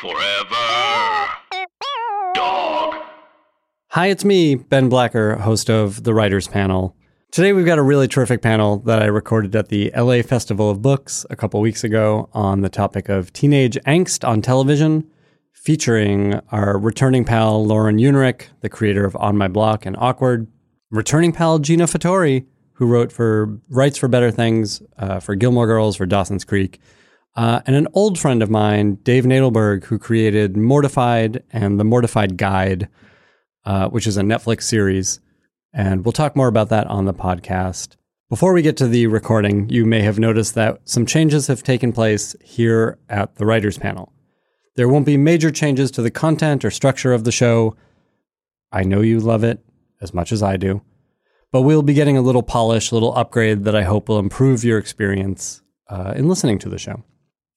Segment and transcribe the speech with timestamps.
[0.00, 1.30] Forever.
[2.34, 2.96] Dog.
[3.92, 6.94] Hi, it's me, Ben Blacker, host of The Writers Panel.
[7.30, 10.82] Today we've got a really terrific panel that I recorded at the LA Festival of
[10.82, 15.10] Books a couple weeks ago on the topic of teenage angst on television,
[15.54, 20.46] featuring our returning pal Lauren Iungerich, the creator of On My Block and Awkward,
[20.90, 22.44] returning pal Gina Fattore,
[22.74, 26.80] who wrote for Writes for Better Things, uh, for Gilmore Girls, for Dawson's Creek,
[27.36, 32.38] uh, and an old friend of mine, Dave Nadelberg, who created Mortified and the Mortified
[32.38, 32.88] Guide,
[33.66, 35.20] uh, which is a Netflix series.
[35.72, 37.96] And we'll talk more about that on the podcast.
[38.30, 41.92] Before we get to the recording, you may have noticed that some changes have taken
[41.92, 44.12] place here at the writers panel.
[44.76, 47.76] There won't be major changes to the content or structure of the show.
[48.72, 49.64] I know you love it
[50.00, 50.82] as much as I do,
[51.52, 54.64] but we'll be getting a little polish, a little upgrade that I hope will improve
[54.64, 57.04] your experience uh, in listening to the show.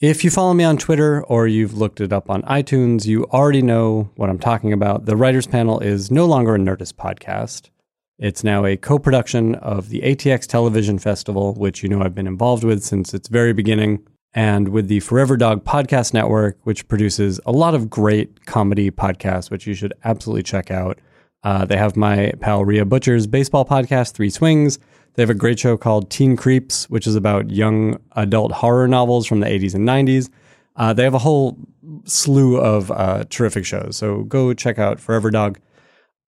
[0.02, 3.62] If you follow me on Twitter or you've looked it up on iTunes, you already
[3.62, 5.06] know what I'm talking about.
[5.06, 7.70] The Writers Panel is no longer a Nerdist podcast.
[8.18, 12.28] It's now a co production of the ATX Television Festival, which you know I've been
[12.28, 17.42] involved with since its very beginning, and with the Forever Dog Podcast Network, which produces
[17.46, 20.98] a lot of great comedy podcasts, which you should absolutely check out.
[21.44, 24.80] Uh, they have my pal Rhea Butcher's baseball podcast, Three Swings.
[25.16, 29.26] They have a great show called Teen Creeps, which is about young adult horror novels
[29.26, 30.30] from the 80s and 90s.
[30.76, 31.58] Uh, they have a whole
[32.06, 33.98] slew of uh, terrific shows.
[33.98, 35.60] So go check out Forever Dog.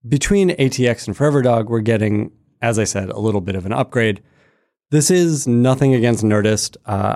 [0.07, 2.31] Between ATX and Forever Dog, we're getting,
[2.61, 4.21] as I said, a little bit of an upgrade.
[4.89, 6.75] This is nothing against Nerdist.
[6.85, 7.15] Uh,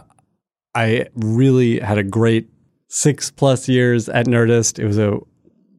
[0.73, 2.49] I really had a great
[2.87, 4.79] six plus years at Nerdist.
[4.79, 5.19] It was a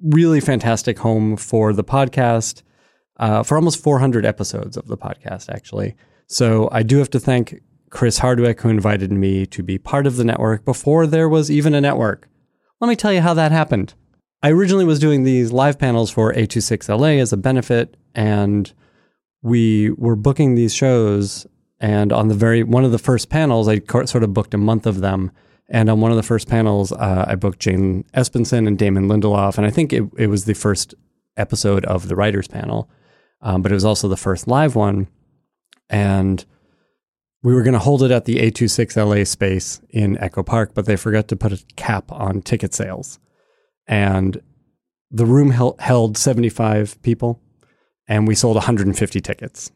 [0.03, 2.63] really fantastic home for the podcast
[3.19, 5.95] uh, for almost 400 episodes of the podcast, actually.
[6.27, 10.17] So I do have to thank Chris Hardwick, who invited me to be part of
[10.17, 12.29] the network before there was even a network.
[12.81, 13.95] Let me tell you how that happened.
[14.43, 18.71] I originally was doing these live panels for 826LA as a benefit, and
[19.43, 21.47] we were booking these shows.
[21.81, 24.87] And on the very one of the first panels, I sort of booked a month
[24.87, 25.31] of them.
[25.69, 29.59] And on one of the first panels, uh, I booked Jane Espenson and Damon Lindelof.
[29.59, 30.95] And I think it, it was the first
[31.37, 32.89] episode of the writers panel
[33.41, 35.09] um, but it was also the first live one.
[35.89, 36.45] And
[37.43, 40.87] we were going to hold it at the 826 LA space in Echo Park, but
[40.87, 43.19] they forgot to put a cap on ticket sales.
[43.87, 44.41] And
[45.11, 47.41] the room held 75 people,
[48.09, 49.71] and we sold 150 tickets.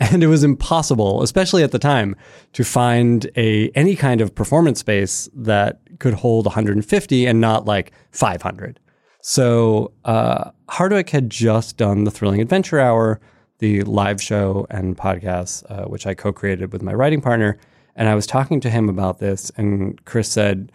[0.12, 2.14] And it was impossible, especially at the time,
[2.52, 7.92] to find a any kind of performance space that could hold 150 and not like
[8.12, 8.78] 500.
[9.22, 13.20] So uh, Hardwick had just done the Thrilling Adventure Hour,
[13.58, 17.58] the live show and podcast, uh, which I co-created with my writing partner.
[17.96, 20.70] And I was talking to him about this, and Chris said,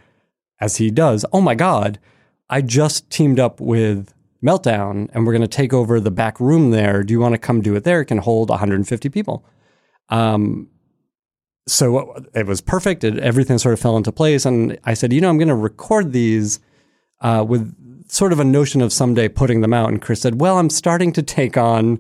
[0.59, 1.97] as he does, "Oh my God,
[2.49, 6.71] I just teamed up with Meltdown, and we're going to take over the back room
[6.71, 7.03] there.
[7.03, 8.01] Do you want to come do it there?
[8.01, 9.45] It can hold 150 people."
[10.09, 10.69] Um,
[11.67, 13.03] so it was perfect.
[13.03, 15.55] It, everything sort of fell into place, and I said, "You know, I'm going to
[15.55, 16.59] record these."
[17.21, 17.73] Uh, with
[18.13, 19.89] sort of a notion of someday putting them out.
[19.89, 21.99] And Chris said, Well, I'm starting to take on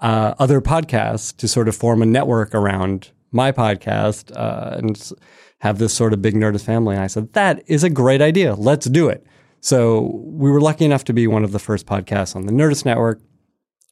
[0.00, 5.12] uh, other podcasts to sort of form a network around my podcast uh, and
[5.58, 6.94] have this sort of big Nerdist family.
[6.94, 8.54] And I said, That is a great idea.
[8.54, 9.26] Let's do it.
[9.62, 12.84] So we were lucky enough to be one of the first podcasts on the Nerdist
[12.84, 13.20] Network.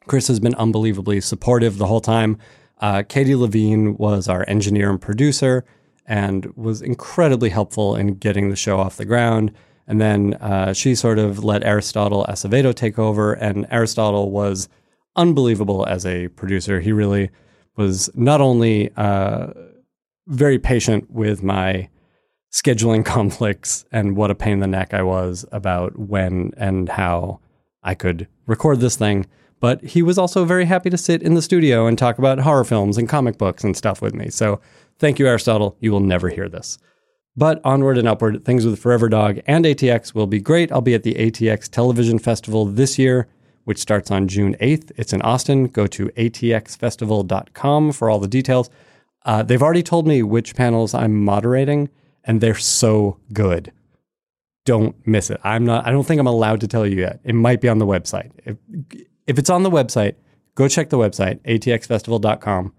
[0.08, 2.38] Chris has been unbelievably supportive the whole time.
[2.80, 5.64] Uh, Katie Levine was our engineer and producer
[6.06, 9.52] and was incredibly helpful in getting the show off the ground.
[9.86, 14.68] And then uh, she sort of let Aristotle Acevedo take over, and Aristotle was
[15.14, 16.80] unbelievable as a producer.
[16.80, 17.30] He really
[17.76, 19.48] was not only uh,
[20.26, 21.88] very patient with my
[22.50, 27.40] scheduling conflicts and what a pain in the neck I was about when and how
[27.82, 29.26] I could record this thing,
[29.60, 32.64] but he was also very happy to sit in the studio and talk about horror
[32.64, 34.30] films and comic books and stuff with me.
[34.30, 34.60] So
[34.98, 35.76] thank you, Aristotle.
[35.80, 36.78] You will never hear this.
[37.36, 40.72] But onward and upward, things with Forever Dog and ATX will be great.
[40.72, 43.28] I'll be at the ATX Television Festival this year,
[43.64, 44.90] which starts on June 8th.
[44.96, 45.68] It's in Austin.
[45.68, 48.68] Go to atxfestival.com for all the details.
[49.24, 51.88] Uh, they've already told me which panels I'm moderating,
[52.24, 53.72] and they're so good.
[54.64, 55.40] Don't miss it.
[55.42, 55.86] I'm not.
[55.86, 57.20] I don't think I'm allowed to tell you yet.
[57.24, 58.30] It might be on the website.
[58.44, 58.56] If,
[59.26, 60.16] if it's on the website,
[60.54, 62.74] go check the website atxfestival.com,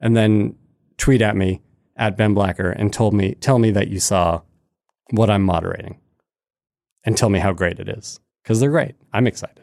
[0.00, 0.56] and then
[0.96, 1.60] tweet at me
[1.96, 4.40] at Ben Blacker and told me, tell me that you saw
[5.10, 5.98] what I'm moderating
[7.04, 8.94] and tell me how great it is because they're great.
[9.12, 9.62] I'm excited.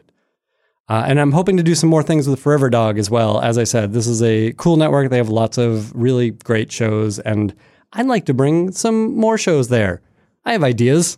[0.88, 3.40] Uh, and I'm hoping to do some more things with Forever Dog as well.
[3.40, 5.10] As I said, this is a cool network.
[5.10, 7.54] They have lots of really great shows, and
[7.94, 10.02] I'd like to bring some more shows there.
[10.44, 11.16] I have ideas.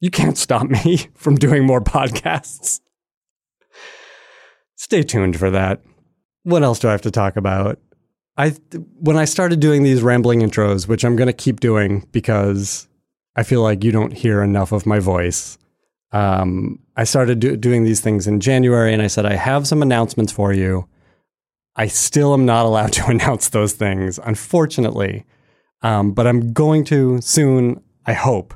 [0.00, 2.80] You can't stop me from doing more podcasts.
[4.76, 5.82] Stay tuned for that.
[6.44, 7.80] What else do I have to talk about?
[8.36, 8.50] I
[9.00, 12.86] when I started doing these rambling intros, which I'm going to keep doing because
[13.34, 15.58] I feel like you don't hear enough of my voice.
[16.12, 19.82] Um, I started do- doing these things in January, and I said I have some
[19.82, 20.86] announcements for you.
[21.74, 25.24] I still am not allowed to announce those things, unfortunately,
[25.82, 27.82] um, but I'm going to soon.
[28.06, 28.54] I hope.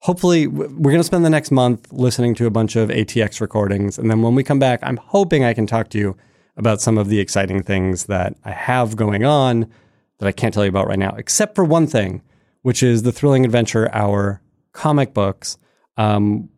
[0.00, 3.98] Hopefully, we're going to spend the next month listening to a bunch of ATX recordings,
[3.98, 6.16] and then when we come back, I'm hoping I can talk to you
[6.56, 9.70] about some of the exciting things that I have going on
[10.18, 12.22] that I can't tell you about right now, except for one thing,
[12.62, 14.42] which is the Thrilling Adventure Hour
[14.72, 15.58] comic books.
[15.96, 16.48] Um,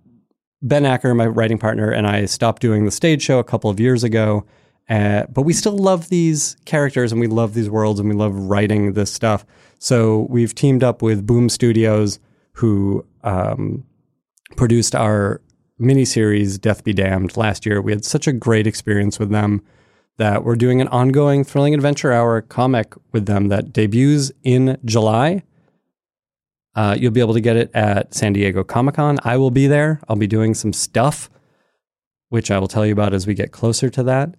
[0.63, 3.81] ben Acker, my writing partner, and I stopped doing the stage show a couple of
[3.81, 4.45] years ago.
[4.91, 8.35] Uh, but we still love these characters and we love these worlds and we love
[8.35, 9.47] writing this stuff.
[9.79, 12.19] So we've teamed up with Boom Studios,
[12.55, 13.85] who um,
[14.57, 15.41] produced our
[15.81, 17.81] miniseries Death Be Damned last year.
[17.81, 19.63] We had such a great experience with them
[20.19, 25.45] that we're doing an ongoing Thrilling Adventure Hour comic with them that debuts in July.
[26.75, 29.19] Uh, you'll be able to get it at San Diego Comic Con.
[29.23, 30.01] I will be there.
[30.09, 31.31] I'll be doing some stuff,
[32.29, 34.35] which I will tell you about as we get closer to that.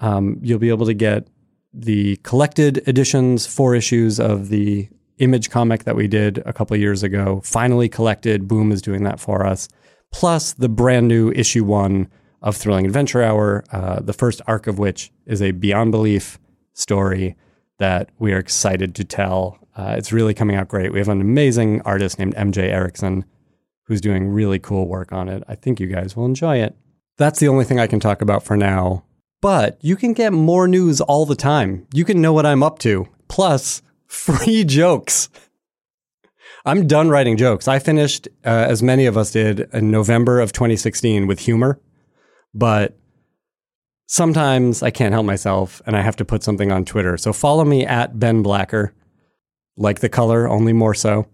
[0.00, 1.28] Um, you'll be able to get
[1.72, 4.88] the collected editions, four issues of the
[5.18, 7.40] image comic that we did a couple years ago.
[7.44, 8.48] Finally collected.
[8.48, 9.68] Boom is doing that for us.
[10.12, 12.08] Plus the brand new issue one
[12.42, 16.38] of Thrilling Adventure Hour, uh, the first arc of which is a Beyond Belief
[16.74, 17.36] story
[17.78, 19.58] that we are excited to tell.
[19.76, 20.92] Uh, it's really coming out great.
[20.92, 23.24] We have an amazing artist named MJ Erickson
[23.84, 25.42] who's doing really cool work on it.
[25.48, 26.76] I think you guys will enjoy it.
[27.18, 29.04] That's the only thing I can talk about for now.
[29.40, 31.86] But you can get more news all the time.
[31.92, 35.28] You can know what I'm up to, plus free jokes.
[36.64, 37.68] I'm done writing jokes.
[37.68, 41.80] I finished, uh, as many of us did, in November of 2016 with humor
[42.56, 42.98] but
[44.06, 47.18] sometimes I can't help myself and I have to put something on Twitter.
[47.18, 48.94] So follow me at Ben Blacker,
[49.76, 51.28] like the color, only more so.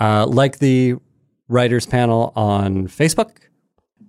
[0.00, 0.94] Uh, like the
[1.48, 3.36] writers panel on Facebook.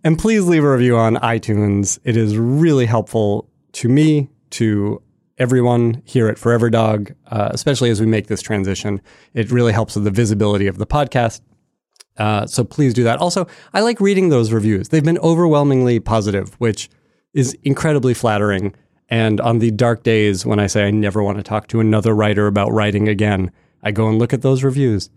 [0.07, 1.99] And please leave a review on iTunes.
[2.05, 5.01] It is really helpful to me, to
[5.37, 9.01] everyone here at Forever Dog, uh, especially as we make this transition.
[9.33, 11.41] It really helps with the visibility of the podcast.
[12.15, 13.19] Uh, so please do that.
[13.19, 14.87] Also, I like reading those reviews.
[14.87, 16.89] They've been overwhelmingly positive, which
[17.33, 18.73] is incredibly flattering.
[19.09, 22.15] And on the dark days when I say I never want to talk to another
[22.15, 23.51] writer about writing again,
[23.83, 25.09] I go and look at those reviews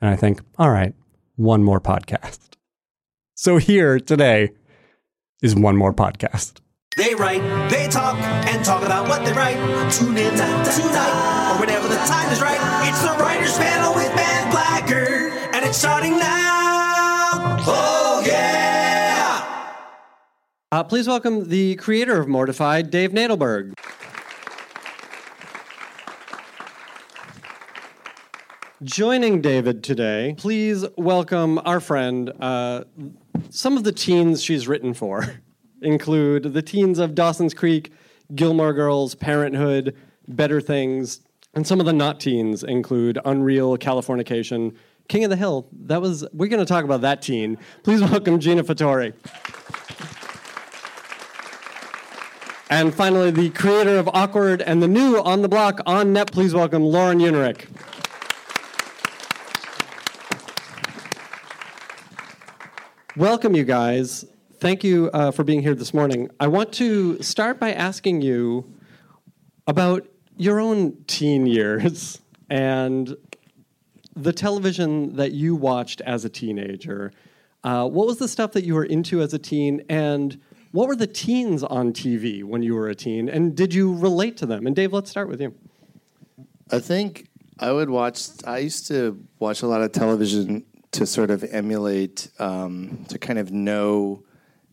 [0.00, 0.94] and I think, all right,
[1.34, 2.55] one more podcast.
[3.38, 4.52] So here today
[5.42, 6.60] is one more podcast.
[6.96, 9.58] They write, they talk, and talk about what they write.
[9.92, 12.58] Tune in tonight, or whenever the time is right.
[12.88, 17.58] It's the Writers Panel with Ben Blacker, and it's starting now.
[17.68, 19.74] Oh, yeah!
[20.72, 23.74] Uh, please welcome the creator of Mortified, Dave Nadelberg.
[28.82, 32.30] Joining David today, please welcome our friend.
[32.38, 32.84] Uh,
[33.50, 35.40] some of the teens she's written for
[35.82, 37.92] include the teens of Dawson's Creek,
[38.34, 39.96] Gilmore Girls, Parenthood,
[40.28, 41.20] Better Things,
[41.54, 44.76] and some of the not teens include Unreal, Californication,
[45.08, 45.68] King of the Hill.
[45.72, 47.58] That was we're going to talk about that teen.
[47.82, 49.14] Please welcome Gina Fattore.
[52.68, 56.52] And finally, the creator of Awkward and the new On the Block on Net, please
[56.52, 57.66] welcome Lauren Iungerich.
[63.16, 64.26] Welcome, you guys.
[64.58, 66.28] Thank you uh, for being here this morning.
[66.38, 68.70] I want to start by asking you
[69.66, 70.06] about
[70.36, 72.20] your own teen years
[72.50, 73.16] and
[74.14, 77.10] the television that you watched as a teenager.
[77.64, 80.38] Uh, what was the stuff that you were into as a teen, and
[80.72, 84.36] what were the teens on TV when you were a teen, and did you relate
[84.36, 84.66] to them?
[84.66, 85.54] And Dave, let's start with you.
[86.70, 88.28] I think I would watch.
[88.46, 90.66] I used to watch a lot of television
[90.96, 94.22] to sort of emulate, um, to kind of know,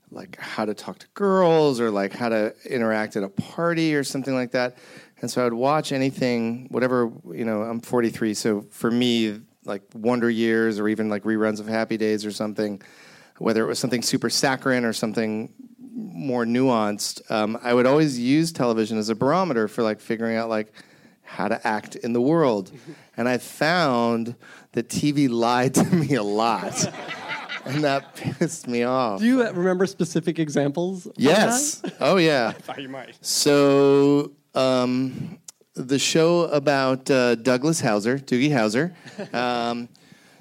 [0.10, 4.04] like how to talk to girls or like how to interact at a party or
[4.04, 4.78] something like that.
[5.22, 7.64] And so I would watch anything, whatever you know.
[7.64, 12.26] I'm 43, so for me, like Wonder Years or even like reruns of Happy Days
[12.26, 12.82] or something,
[13.38, 15.54] whether it was something super saccharine or something
[15.94, 20.50] more nuanced, um, I would always use television as a barometer for like figuring out
[20.50, 20.74] like
[21.34, 22.72] how to act in the world.
[23.18, 24.36] And I found
[24.74, 26.86] that TV lied to me a lot.
[27.66, 29.20] and that pissed me off.
[29.20, 31.08] Do you remember specific examples?
[31.18, 31.76] yes.
[31.82, 31.96] that?
[32.00, 32.50] Oh, yeah.
[32.58, 33.18] I thought you might.
[33.22, 35.40] So, um,
[35.76, 38.94] the show about uh, Douglas Howser, Doogie Howser.
[39.34, 39.90] um,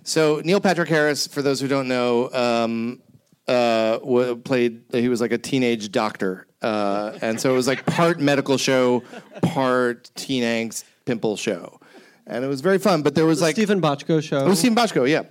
[0.05, 3.01] So Neil Patrick Harris, for those who don't know, um,
[3.49, 4.83] uh, wa- played.
[4.93, 9.03] He was like a teenage doctor, uh, and so it was like part medical show,
[9.43, 11.81] part teen angst pimple show,
[12.27, 13.03] and it was very fun.
[13.03, 14.45] But there was like Steven Bochco show.
[14.47, 15.23] it was Steven Bochco, yeah.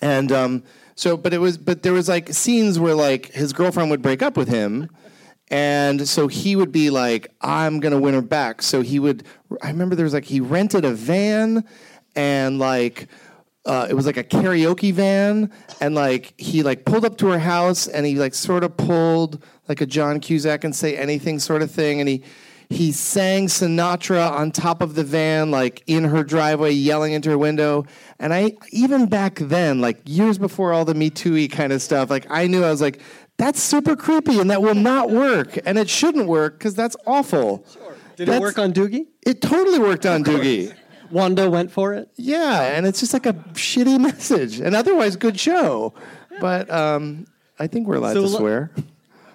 [0.00, 0.62] And um,
[0.94, 4.22] so, but it was, but there was like scenes where like his girlfriend would break
[4.22, 4.88] up with him,
[5.48, 9.24] and so he would be like, "I'm gonna win her back." So he would.
[9.62, 11.64] I remember there was like he rented a van,
[12.16, 13.08] and like.
[13.68, 17.38] Uh, it was like a karaoke van, and like he like pulled up to her
[17.38, 21.62] house, and he like sort of pulled like a John Cusack and say anything sort
[21.62, 22.24] of thing, and he
[22.70, 27.38] he sang Sinatra on top of the van, like in her driveway, yelling into her
[27.38, 27.86] window.
[28.18, 32.10] And I, even back then, like years before all the Me Too kind of stuff,
[32.10, 33.00] like I knew I was like,
[33.38, 35.58] that's super creepy and that will not work.
[35.64, 37.64] And it shouldn't work because that's awful.
[37.72, 37.94] Sure.
[38.16, 39.06] Did it work on Doogie?
[39.24, 40.74] It totally worked on Doogie.
[41.10, 42.10] Wanda went for it.
[42.16, 44.60] Yeah, and it's just like a shitty message.
[44.60, 45.94] And otherwise, good show.
[46.40, 47.26] But um,
[47.58, 48.70] I think we're allowed So to lo- swear.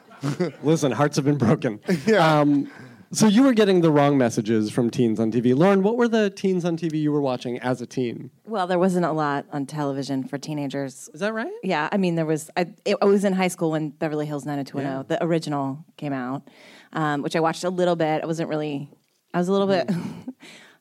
[0.63, 1.79] Listen, hearts have been broken.
[2.17, 2.69] Um,
[3.11, 5.55] so you were getting the wrong messages from teens on TV.
[5.55, 8.31] Lauren, what were the teens on TV you were watching as a teen?
[8.47, 11.11] Well, there wasn't a lot on television for teenagers.
[11.13, 11.51] Is that right?
[11.61, 12.49] Yeah, I mean, there was.
[12.57, 16.47] I, it, I was in high school when Beverly Hills 90210, the original, came out,
[16.93, 18.23] um, which I watched a little bit.
[18.23, 18.89] I wasn't really.
[19.31, 19.91] I was a little bit.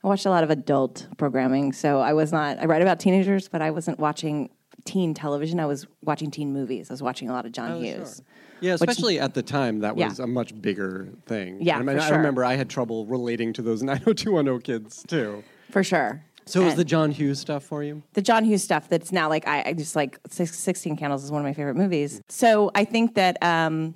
[0.04, 2.58] I watched a lot of adult programming, so I was not.
[2.58, 4.50] I write about teenagers, but I wasn't watching
[4.84, 5.60] teen television.
[5.60, 6.90] I was watching teen movies.
[6.90, 8.20] I was watching a lot of John Hughes.
[8.60, 10.24] Yeah, Which- especially at the time, that was Yeah.
[10.24, 11.58] a much bigger thing.
[11.62, 15.44] Yeah, I, mean, for I remember I had trouble relating to those 90210 kids too.
[15.70, 16.24] For sure.
[16.46, 18.02] So was the John Hughes stuff for you?
[18.14, 21.30] the John Hughes stuff that's now like I, I just like Six- 16 Candles is
[21.30, 22.20] one of my favorite movies.
[22.28, 23.94] So I think that um,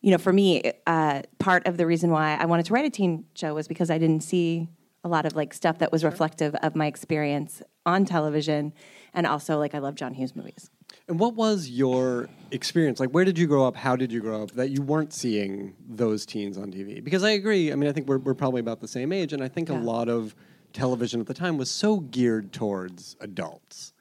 [0.00, 2.90] you know for me uh, part of the reason why I wanted to write a
[2.90, 4.68] teen show was because I didn't see
[5.02, 8.72] a lot of like stuff that was reflective of my experience on television
[9.14, 10.70] and also like I love John Hughes movies.
[11.08, 13.00] And what was your experience?
[13.00, 13.76] Like, where did you grow up?
[13.76, 17.02] How did you grow up that you weren't seeing those teens on TV?
[17.02, 17.72] Because I agree.
[17.72, 19.32] I mean, I think we're, we're probably about the same age.
[19.32, 20.34] And I think a lot of
[20.72, 23.92] television at the time was so geared towards adults.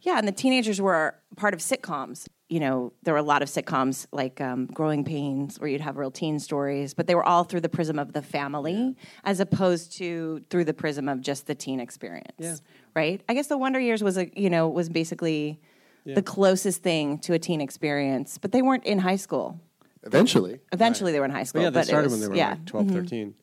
[0.00, 2.26] Yeah, and the teenagers were part of sitcoms.
[2.54, 5.96] You know, there were a lot of sitcoms like um, Growing Pains, where you'd have
[5.96, 8.94] real teen stories, but they were all through the prism of the family,
[9.24, 12.30] as opposed to through the prism of just the teen experience.
[12.38, 12.54] Yeah.
[12.94, 13.20] Right.
[13.28, 15.58] I guess the Wonder Years was a you know was basically
[16.06, 19.58] the closest thing to a teen experience, but they weren't in high school.
[20.04, 20.60] Eventually.
[20.72, 21.62] Eventually, they were in high But school.
[21.62, 22.50] yeah, they it started was- when they were yeah.
[22.50, 23.34] like 12, 13.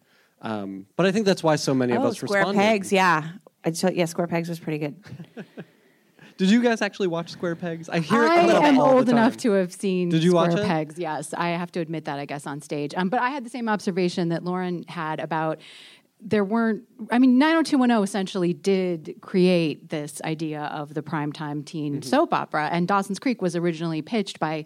[0.42, 2.62] Um, but I think that's why so many of Oh, us Square responded.
[2.62, 2.94] Pegs.
[2.94, 3.30] Yeah.
[3.66, 4.96] I so, yeah, Square Pegs was pretty good.
[6.42, 7.88] Did you guys actually watch Square Pegs?
[7.88, 9.20] I hear it I coming up am all old the time.
[9.22, 10.66] enough to have seen Did you Square watch it?
[10.66, 10.98] Pegs.
[10.98, 12.18] Yes, I have to admit that.
[12.18, 15.60] I guess on stage, um, but I had the same observation that Lauren had about
[16.24, 16.84] there weren't.
[17.12, 22.10] I mean, 90210 essentially did create this idea of the primetime teen Mm-hmm.
[22.10, 24.66] soap opera, and Dawson's Creek was originally pitched by.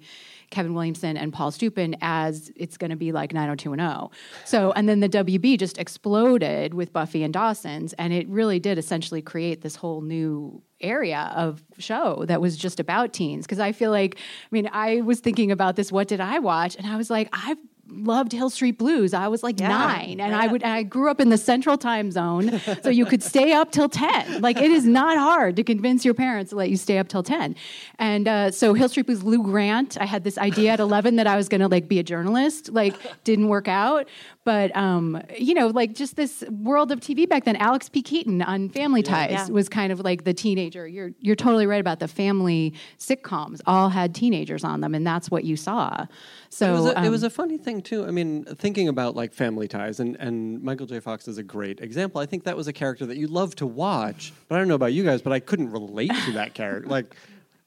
[0.49, 4.09] Kevin Williamson and Paul Stupin as it's going to be like 90210.
[4.45, 8.77] So, and then the WB just exploded with Buffy and Dawson's, and it really did
[8.77, 13.45] essentially create this whole new area of show that was just about teens.
[13.45, 15.91] Because I feel like, I mean, I was thinking about this.
[15.91, 16.75] What did I watch?
[16.75, 19.13] And I was like, I've loved Hill Street Blues.
[19.13, 19.67] I was like Yeah.
[19.69, 20.63] nine, and I would.
[20.63, 23.89] And I grew up in the Central Time Zone, so you could stay up till
[23.89, 24.41] ten.
[24.41, 27.23] Like it is not hard to convince your parents to let you stay up till
[27.23, 27.55] ten.
[27.99, 29.97] And uh, so Hill Street Blues, Lou Grant.
[29.99, 32.69] I had this idea at eleven that I was going to like be a journalist.
[32.71, 34.07] Like didn't work out,
[34.45, 37.55] but um, you know, like just this world of TV back then.
[37.55, 38.01] Alex P.
[38.01, 39.47] Keaton on Family Ties Yeah.
[39.49, 40.87] was kind of like the teenager.
[40.87, 43.59] You're you're totally right about the family sitcoms.
[43.65, 46.05] All had teenagers on them, and that's what you saw.
[46.49, 48.05] So it was, a, it um, was a funny thing too.
[48.05, 50.99] I mean, thinking about like Family Ties, and, and Michael J.
[50.99, 52.21] Fox is a great example.
[52.21, 54.75] I think that was a character that you love to watch, but I don't know
[54.75, 56.87] about you guys, but I couldn't relate to that character.
[56.95, 57.15] Like,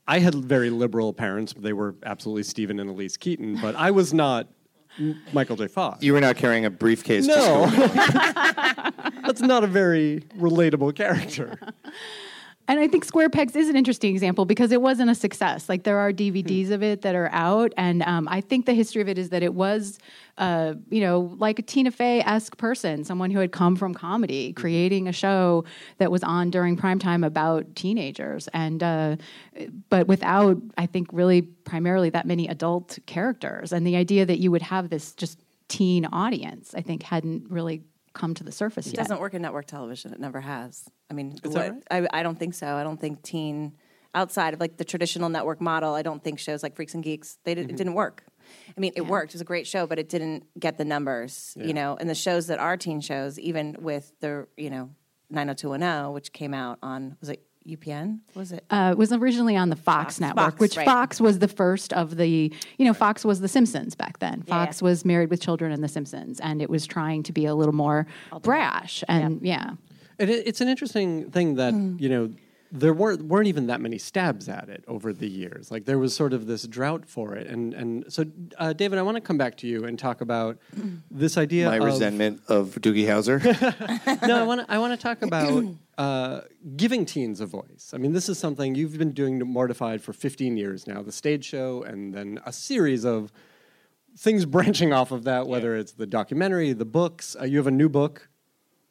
[0.07, 4.15] I had very liberal parents; they were absolutely Stephen and Elise Keaton, but I was
[4.15, 4.47] not
[5.33, 5.69] Michael J.
[5.69, 6.03] Fox.
[6.03, 7.89] You were not carrying a briefcase no, school.
[9.25, 11.59] that's not a very relatable character.
[12.69, 15.71] And I think Square Pegs is an interesting example because it wasn't a success.
[15.71, 19.01] Like there are DVDs of it that are out, and um, I think the history
[19.01, 19.99] of it is that it was,
[20.39, 24.53] uh, you know, like a Tina Fey esque person, someone who had come from comedy,
[24.53, 25.65] creating a show
[25.99, 29.17] that was on during prime time about teenagers, and uh,
[29.91, 34.51] but without, I think, really primarily that many adult characters, and the idea that you
[34.51, 37.83] would have this just teen audience, I think, hadn't really
[38.15, 38.95] come to the surface It yet.
[38.95, 40.13] It doesn't work in network television.
[40.13, 40.89] It never has.
[41.11, 42.67] I mean, Is what, that I, I don't think so.
[42.67, 43.75] I don't think teen
[44.15, 45.95] outside of like the traditional network model.
[45.95, 48.25] I don't think shows like Freaks and Geeks they did, it didn't work.
[48.77, 49.33] I mean, it worked.
[49.33, 51.55] It was a great show, but it didn't get the numbers.
[51.57, 54.91] You know, and the shows that are teen shows, even with the you know
[55.31, 58.65] 90210, which came out on was it UPN was it?
[58.71, 60.87] Uh, it was originally on the Fox, Fox, network, Fox, which right.
[60.87, 64.43] Fox was the first of the, you know, Fox was The Simpsons back then.
[64.43, 64.85] Fox yeah.
[64.87, 67.75] was Married with Children and The Simpsons, and it was trying to be a little
[67.75, 68.07] more
[68.41, 69.05] brash.
[69.07, 69.73] And yeah.
[70.19, 72.01] And it, it's an interesting thing that Mm.
[72.01, 72.31] you know
[72.71, 75.71] there weren't weren't even that many stabs at it over the years.
[75.71, 78.25] Like there was sort of this drought for it, and and so
[78.59, 80.59] uh, David, I want to come back to you and talk about
[81.11, 81.67] this idea.
[81.67, 83.39] My of, resentment of Doogie Howser.
[84.29, 85.65] No, I want to I want to talk about
[85.97, 86.41] uh,
[86.77, 87.93] giving teens a voice.
[87.95, 91.03] I mean, this is something you've been doing Mortified for 15 years now.
[91.03, 93.33] The stage show, and then a series of
[94.17, 95.47] things branching off of that.
[95.47, 97.37] Whether it's the documentary, the books.
[97.41, 98.29] Uh, you have a new book.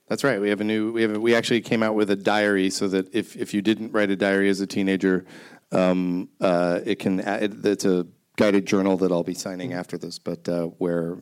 [0.07, 0.39] That's right.
[0.39, 0.91] We have a new.
[0.91, 1.17] We have.
[1.17, 4.15] We actually came out with a diary so that if if you didn't write a
[4.15, 5.25] diary as a teenager,
[5.71, 7.19] um, uh, it can.
[7.19, 11.21] It, it's a guided journal that I'll be signing after this, but uh, where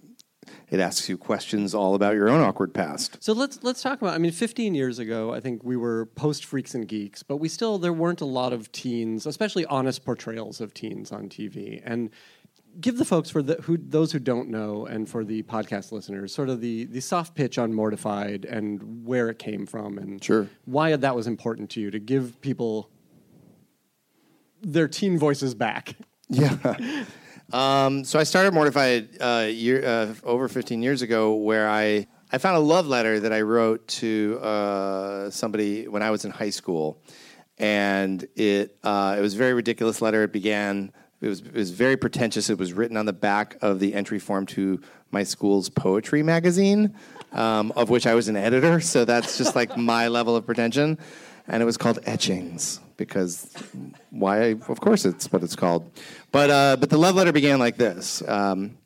[0.70, 3.18] it asks you questions all about your own awkward past.
[3.24, 4.14] So let's let's talk about.
[4.14, 7.50] I mean, 15 years ago, I think we were post Freaks and Geeks, but we
[7.50, 11.82] still there weren't a lot of teens, especially honest portrayals of teens on TV.
[11.84, 12.10] And
[12.80, 16.34] give the folks for the who those who don't know, and for the podcast listeners,
[16.34, 20.50] sort of the the soft pitch on Mortified and where it came from, and Sure.
[20.66, 22.90] why that was important to you to give people
[24.62, 25.96] their teen voices back.
[26.30, 26.58] Yeah.
[27.54, 32.40] um, so I started Mortified uh, year uh, over 15 years ago, where I I
[32.40, 36.50] found a love letter that I wrote to uh, somebody when I was in high
[36.50, 37.02] school,
[37.58, 40.24] and it uh, it was a very ridiculous letter.
[40.24, 40.92] It began.
[41.22, 42.50] It was, it was very pretentious.
[42.50, 44.82] It was written on the back of the entry form to
[45.12, 46.94] my school's poetry magazine,
[47.32, 48.82] um, of which I was an editor.
[48.82, 50.98] So that's just like my level of pretension.
[51.48, 53.54] And it was called Etchings because
[54.10, 54.56] why?
[54.68, 55.90] Of course, it's what it's called.
[56.32, 58.78] But uh, but the love letter began like this: um,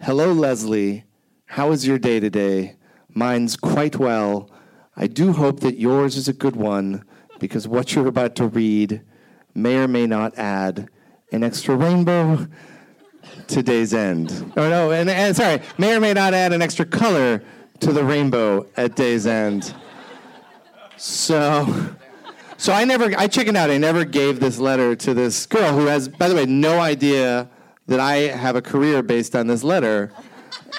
[0.00, 1.04] Hello, Leslie.
[1.46, 2.76] How is your day today?
[3.08, 4.50] Mine's quite well.
[4.96, 7.04] I do hope that yours is a good one
[7.38, 9.02] because what you're about to read
[9.54, 10.88] may or may not add
[11.36, 12.46] an extra rainbow
[13.48, 14.52] to day's end.
[14.56, 17.42] Oh no, and, and sorry, may or may not add an extra color
[17.80, 19.74] to the rainbow at day's end.
[20.96, 21.94] So,
[22.56, 23.70] so I never, I chickened out.
[23.70, 27.48] I never gave this letter to this girl who has, by the way, no idea
[27.86, 30.10] that I have a career based on this letter,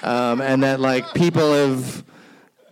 [0.02, 2.04] um, and that like people have,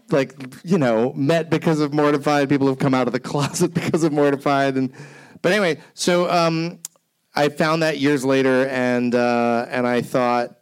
[0.10, 2.50] like you know, met because of Mortified.
[2.50, 4.92] People have come out of the closet because of Mortified, and
[5.42, 6.80] but anyway, so um,
[7.36, 10.58] I found that years later, and uh, and I thought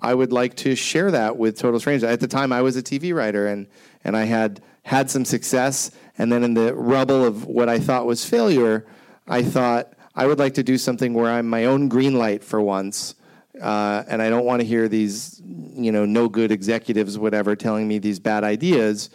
[0.00, 2.04] I would like to share that with total strangers.
[2.04, 3.66] At the time, I was a TV writer, and
[4.04, 8.06] and I had had some success, and then in the rubble of what I thought
[8.06, 8.86] was failure,
[9.28, 12.60] I thought I would like to do something where I'm my own green light for
[12.60, 13.14] once,
[13.60, 17.86] uh, and I don't want to hear these, you know, no good executives, whatever, telling
[17.86, 19.10] me these bad ideas.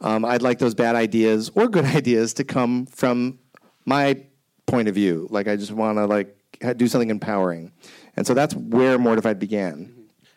[0.00, 3.38] Um, I'd like those bad ideas or good ideas to come from
[3.84, 4.24] my
[4.66, 5.26] point of view.
[5.30, 6.36] Like I just want to like
[6.76, 7.72] do something empowering,
[8.16, 9.92] and so that's where Mortified began.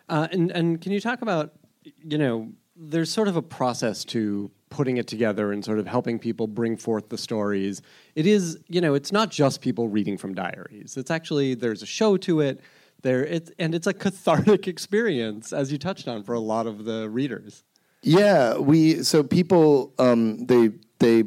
[0.09, 4.51] Uh, and and can you talk about you know there's sort of a process to
[4.69, 7.81] putting it together and sort of helping people bring forth the stories.
[8.15, 10.97] It is you know it's not just people reading from diaries.
[10.97, 12.61] It's actually there's a show to it.
[13.01, 16.85] There it and it's a cathartic experience as you touched on for a lot of
[16.85, 17.63] the readers.
[18.01, 21.23] Yeah, we so people um, they they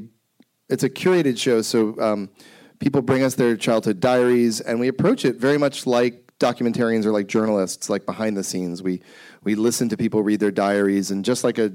[0.68, 2.30] it's a curated show, so um,
[2.78, 7.12] people bring us their childhood diaries, and we approach it very much like documentarians or
[7.12, 8.82] like journalists, like behind the scenes.
[8.82, 9.02] We
[9.44, 11.72] we listen to people read their diaries, and just like a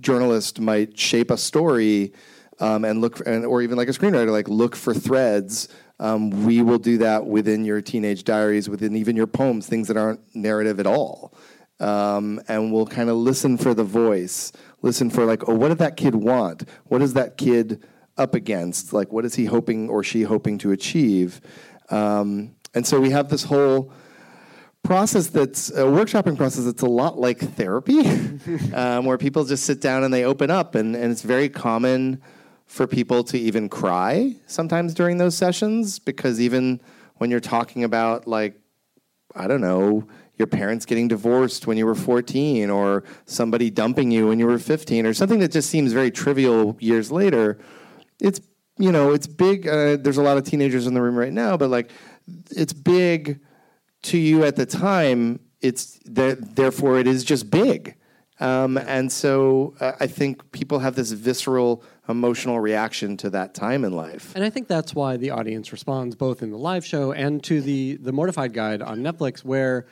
[0.00, 2.12] journalist might shape a story
[2.60, 5.68] um, and look, for, and, or even like a screenwriter, like look for threads.
[5.98, 9.96] Um, we will do that within your teenage diaries, within even your poems, things that
[9.96, 11.34] aren't narrative at all
[11.80, 15.78] um, and we'll kind of listen for the voice, listen for like, oh, what did
[15.78, 16.68] that kid want?
[16.84, 17.84] What does that kid
[18.16, 18.92] up against?
[18.92, 21.40] Like, what is he hoping or she hoping to achieve?
[21.90, 23.92] Um, and so we have this whole
[24.82, 28.00] process that's a workshopping process that's a lot like therapy,
[28.74, 32.22] um, where people just sit down and they open up, and, and it's very common
[32.66, 36.80] for people to even cry sometimes during those sessions because even
[37.16, 38.60] when you're talking about like
[39.36, 40.06] I don't know,
[40.38, 44.58] your parents getting divorced when you were 14 or somebody dumping you when you were
[44.58, 47.58] 15 or something that just seems very trivial years later.
[48.20, 48.40] It's,
[48.78, 49.66] you know, it's big.
[49.66, 51.90] Uh, there's a lot of teenagers in the room right now, but like,
[52.50, 53.40] it's big
[54.02, 55.40] to you at the time.
[55.60, 57.96] It's th- therefore it is just big.
[58.38, 63.84] Um, and so uh, I think people have this visceral emotional reaction to that time
[63.84, 64.32] in life.
[64.34, 67.60] And I think that's why the audience responds both in the live show and to
[67.60, 69.86] the the Mortified Guide on Netflix, where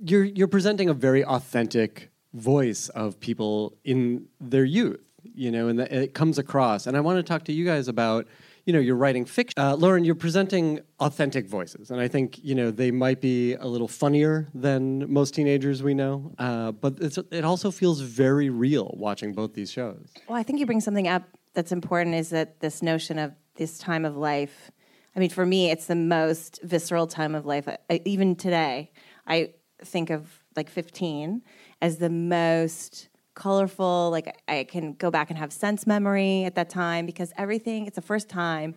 [0.00, 5.00] you're you're presenting a very authentic voice of people in their youth,
[5.34, 6.86] you know, and it comes across.
[6.86, 8.26] And I want to talk to you guys about,
[8.64, 9.54] you know, you're writing fiction.
[9.56, 13.66] Uh, Lauren, you're presenting authentic voices, and I think you know they might be a
[13.66, 18.94] little funnier than most teenagers we know, uh, but it's, it also feels very real
[18.96, 20.12] watching both these shows.
[20.28, 23.78] Well, I think you bring something up that's important is that this notion of this
[23.78, 24.70] time of life.
[25.14, 27.66] I mean, for me, it's the most visceral time of life.
[27.66, 28.92] I, even today,
[29.26, 31.42] I think of like 15
[31.80, 34.10] as the most colorful.
[34.10, 37.94] Like I can go back and have sense memory at that time because everything, it's
[37.94, 38.74] the first time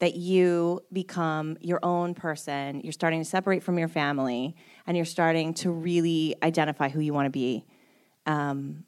[0.00, 2.80] that you become your own person.
[2.82, 7.14] You're starting to separate from your family and you're starting to really identify who you
[7.14, 7.64] want to be
[8.26, 8.84] um,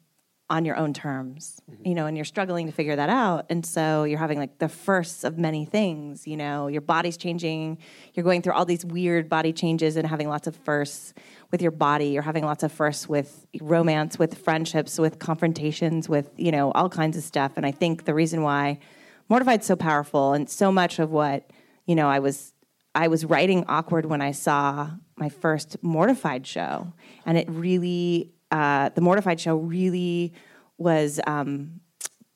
[0.49, 3.45] on your own terms, you know, and you're struggling to figure that out.
[3.49, 7.77] And so you're having like the firsts of many things, you know, your body's changing,
[8.13, 11.13] you're going through all these weird body changes and having lots of firsts
[11.53, 12.07] with your body.
[12.07, 16.89] You're having lots of firsts with romance, with friendships, with confrontations, with, you know, all
[16.89, 17.53] kinds of stuff.
[17.57, 18.79] And I think the reason why
[19.29, 21.51] Mortified's so powerful and so much of what,
[21.85, 22.53] you know, I was
[22.95, 26.91] I was writing awkward when I saw my first Mortified show.
[27.23, 30.33] And it really uh, the Mortified show really
[30.79, 31.81] was um,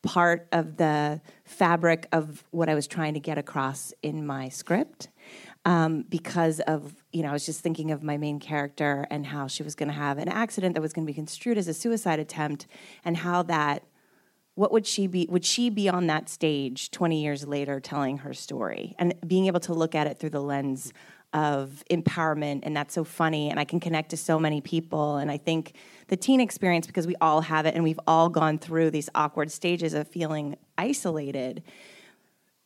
[0.04, 5.10] part of the fabric of what I was trying to get across in my script.
[5.68, 9.48] Um, because of you know, I was just thinking of my main character and how
[9.48, 11.74] she was going to have an accident that was going to be construed as a
[11.74, 12.68] suicide attempt,
[13.04, 13.84] and how that
[14.56, 18.34] what would she be would she be on that stage 20 years later telling her
[18.34, 20.94] story and being able to look at it through the lens
[21.34, 25.30] of empowerment and that's so funny and i can connect to so many people and
[25.30, 25.74] i think
[26.08, 29.52] the teen experience because we all have it and we've all gone through these awkward
[29.52, 31.62] stages of feeling isolated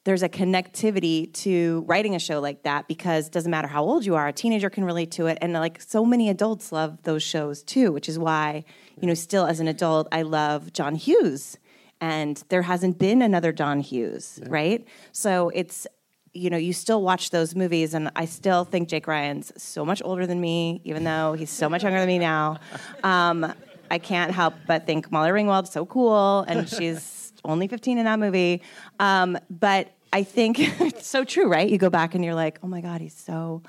[0.03, 4.05] there's a connectivity to writing a show like that because it doesn't matter how old
[4.05, 5.37] you are a teenager can relate to it.
[5.41, 8.63] And like so many adults love those shows too which is why
[8.99, 11.57] you know still as an adult i love john hughes.
[11.99, 14.49] And there hasn't been another john hughes yeah.
[14.49, 14.87] right?
[15.11, 15.85] So it's
[16.33, 20.01] you know you still watch those movies and i still think jake ryan's so much
[20.05, 22.57] older than me even though he's so much younger than me now.
[23.03, 23.53] Um,
[23.91, 28.19] i can't help but think molly ringwald's so cool and she's only 15 in that
[28.19, 28.61] movie.
[28.99, 31.69] Um, but I think it's so true, right?
[31.69, 33.61] You go back and you're like, oh my God, he's so,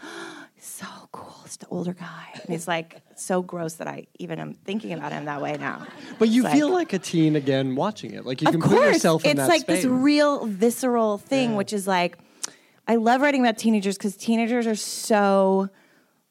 [0.58, 1.34] so cool.
[1.44, 2.28] He's the older guy.
[2.34, 5.86] And he's like so gross that I even am thinking about him that way now.
[6.18, 8.24] But you It's feel like- like a teen again watching it.
[8.26, 9.82] Like you can course, put yourself in it's that like space.
[9.82, 11.56] this real visceral thing, Yeah.
[11.56, 12.18] which is like,
[12.88, 15.68] I love writing about teenagers because teenagers are so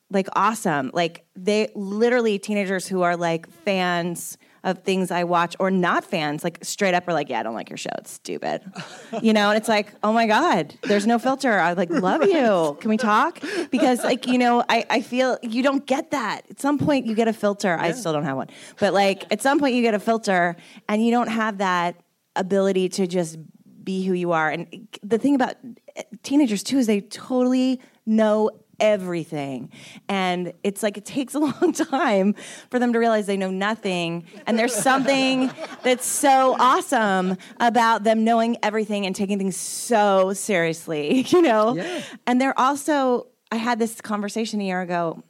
[0.09, 0.91] like awesome.
[0.93, 6.43] Like they literally teenagers who are like fans of things I watch or not fans,
[6.43, 7.89] like straight up are like, yeah, I don't like your show.
[7.97, 8.61] It's stupid.
[9.21, 11.59] you know, and it's like, oh my God, there's no filter.
[11.59, 12.77] I like love you.
[12.79, 13.41] Can we talk?
[13.71, 16.45] Because like, you know, I, I feel you don't get that.
[16.49, 17.75] At some point you get a filter.
[17.79, 18.49] I still don't have one.
[18.79, 20.55] But like at some point you get a filter
[20.87, 21.95] and you don't have that
[22.35, 23.39] ability to just
[23.83, 24.49] be who you are.
[24.49, 25.55] And eh, the thing about
[25.95, 29.69] eh, teenagers too is they totally know everything.
[30.09, 32.35] And it's like it takes a long time
[32.69, 34.25] for them to realize they know nothing.
[34.45, 35.49] And there's something
[35.83, 41.75] that's so awesome about them knowing everything and taking things so seriously, you know?
[41.75, 42.01] Yeah.
[42.27, 45.23] And they're also, I had this conversation a year ago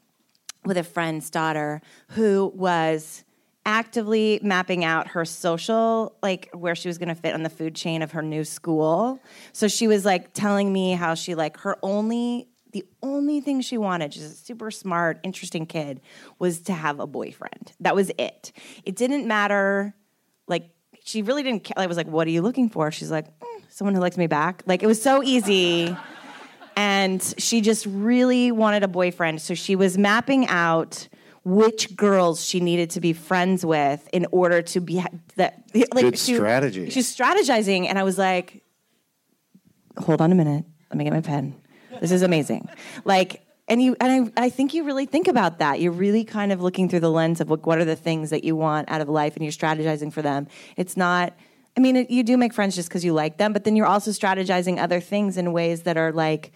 [0.64, 3.24] with a friend's daughter who was
[3.66, 7.76] actively mapping out her social like where she was going to fit on the food
[7.76, 9.20] chain of her new school
[9.54, 13.78] so she was like telling me how she like her only the only thing she
[13.78, 16.02] wanted she's a super smart interesting kid
[16.40, 18.52] was to have a boyfriend that was it
[18.84, 19.94] it didn't matter
[20.48, 20.70] like
[21.04, 23.62] she really didn't care i was like what are you looking for she's like "Mm,
[23.70, 25.96] someone who likes me back like it was so easy
[26.76, 29.42] and she just really wanted a boyfriend.
[29.42, 31.08] So she was mapping out
[31.44, 35.04] which girls she needed to be friends with in order to be
[35.36, 36.90] that like Good she- strategy.
[36.90, 38.64] She's strategizing, and I was like,
[39.98, 41.56] "Hold on a minute, let me get my pen.
[42.02, 42.68] This is amazing."
[43.06, 43.46] Like.
[43.68, 45.80] And you and I, I think you really think about that.
[45.80, 48.44] You're really kind of looking through the lens of what, what are the things that
[48.44, 50.48] you want out of life, and you're strategizing for them.
[50.76, 51.34] It's not
[51.78, 53.86] I mean, it, you do make friends just because you like them, but then you're
[53.86, 56.52] also strategizing other things in ways that are like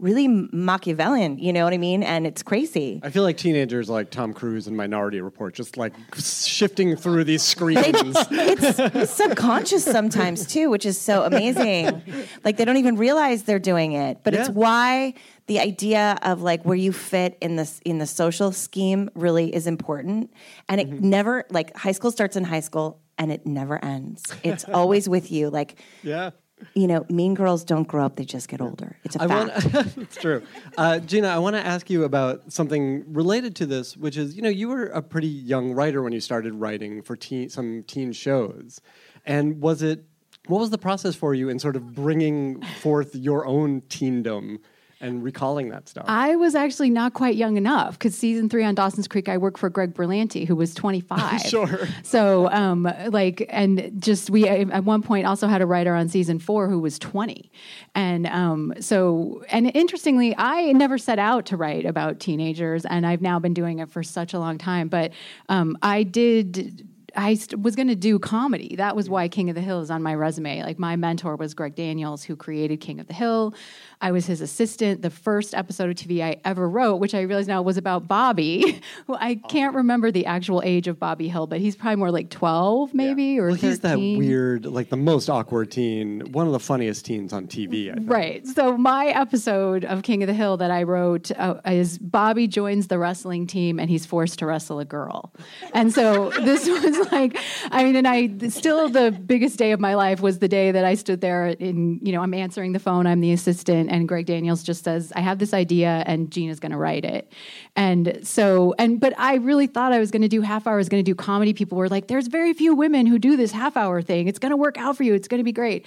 [0.00, 1.38] really Machiavellian.
[1.38, 2.02] You know what I mean?
[2.02, 3.00] And it's crazy.
[3.02, 7.42] I feel like teenagers like Tom Cruise and Minority Report, just like shifting through these
[7.42, 7.84] screens.
[7.84, 12.02] it's subconscious sometimes too, which is so amazing.
[12.44, 15.14] Like they don't even realize they're doing it, but it's why
[15.46, 19.66] the idea of like where you fit in this in the social scheme really is
[19.66, 20.32] important.
[20.68, 21.10] And it mm-hmm.
[21.10, 24.32] never like high school starts in high school and it never ends.
[24.42, 25.50] It's always with you.
[25.50, 26.30] Like yeah.
[26.74, 28.96] You know, mean girls don't grow up; they just get older.
[29.04, 29.74] It's a I fact.
[29.74, 30.42] want, it's true.
[30.76, 34.42] Uh, Gina, I want to ask you about something related to this, which is, you
[34.42, 38.12] know, you were a pretty young writer when you started writing for teen, some teen
[38.12, 38.80] shows.
[39.26, 40.04] And was it
[40.46, 44.58] What was the process for you in sort of bringing forth your own teendom
[45.00, 46.04] and recalling that stuff?
[46.06, 49.58] I was actually not quite young enough because season three on Dawson's Creek, I worked
[49.58, 51.40] for Greg Berlanti, who was 25.
[51.50, 51.88] Sure.
[52.02, 56.38] So, um, like, and just we at one point also had a writer on season
[56.38, 57.50] four who was 20.
[57.94, 63.22] And um, so, and interestingly, I never set out to write about teenagers, and I've
[63.22, 64.88] now been doing it for such a long time.
[64.88, 65.12] But
[65.48, 66.86] um, I did.
[67.16, 68.76] I st- was going to do comedy.
[68.76, 70.62] That was why King of the Hill is on my resume.
[70.62, 73.54] Like my mentor was Greg Daniels, who created King of the Hill.
[74.00, 75.02] I was his assistant.
[75.02, 78.80] The first episode of TV I ever wrote, which I realize now was about Bobby.
[79.06, 82.30] who I can't remember the actual age of Bobby Hill, but he's probably more like
[82.30, 86.60] twelve, maybe or well, he's that weird, like the most awkward teen, one of the
[86.60, 87.90] funniest teens on TV.
[87.90, 88.10] I think.
[88.10, 88.46] Right.
[88.46, 92.88] So my episode of King of the Hill that I wrote uh, is Bobby joins
[92.88, 95.32] the wrestling team and he's forced to wrestle a girl.
[95.74, 97.36] And so this was like,
[97.70, 100.84] I mean, and I still the biggest day of my life was the day that
[100.84, 104.26] I stood there in, you know, I'm answering the phone, I'm the assistant, and Greg
[104.26, 107.32] Daniels just says, I have this idea and Gina's going to write it.
[107.76, 110.76] And so, and, but I really thought I was going to do half hour, I
[110.76, 111.52] was going to do comedy.
[111.52, 114.28] People were like, there's very few women who do this half hour thing.
[114.28, 115.14] It's going to work out for you.
[115.14, 115.86] It's going to be great.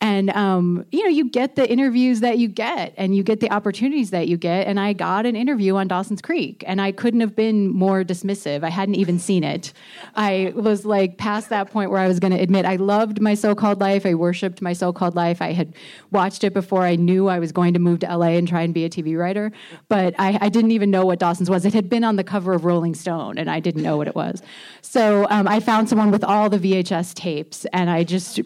[0.00, 3.50] And, um, you know, you get the interviews that you get and you get the
[3.50, 4.66] opportunities that you get.
[4.66, 8.62] And I got an interview on Dawson's Creek and I couldn't have been more dismissive.
[8.62, 9.72] I hadn't even seen it.
[10.14, 13.34] I was like past that point where I was going to admit I loved my
[13.34, 14.06] so called life.
[14.06, 15.42] I worshiped my so called life.
[15.42, 15.74] I had
[16.10, 18.72] watched it before I knew I was going to move to LA and try and
[18.72, 19.52] be a TV writer.
[19.88, 21.64] But I, I didn't even know what Dawson's was.
[21.64, 24.14] It had been on the cover of Rolling Stone and I didn't know what it
[24.14, 24.42] was.
[24.80, 28.38] So um, I found someone with all the VHS tapes and I just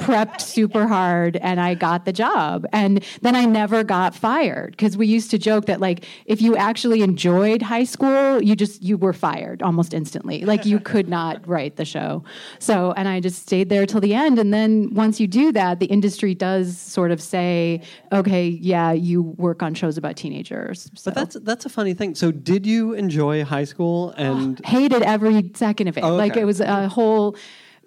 [0.00, 2.66] prepped super hard and I got the job.
[2.72, 6.56] And then I never got fired because we used to joke that like if you
[6.56, 10.44] actually enjoyed high school, you just you were fired almost instantly.
[10.44, 12.24] Like you could not write the show.
[12.58, 14.38] So and I just stayed there till the end.
[14.38, 17.80] And then once you do that, the industry does sort of say,
[18.12, 20.90] okay, yeah, you work on shows about teenagers.
[20.94, 21.10] So.
[21.10, 22.14] But that's that's a funny thing.
[22.14, 24.12] So, did you enjoy high school?
[24.16, 26.04] And hated every second of it.
[26.04, 27.36] Oh, Like it was a whole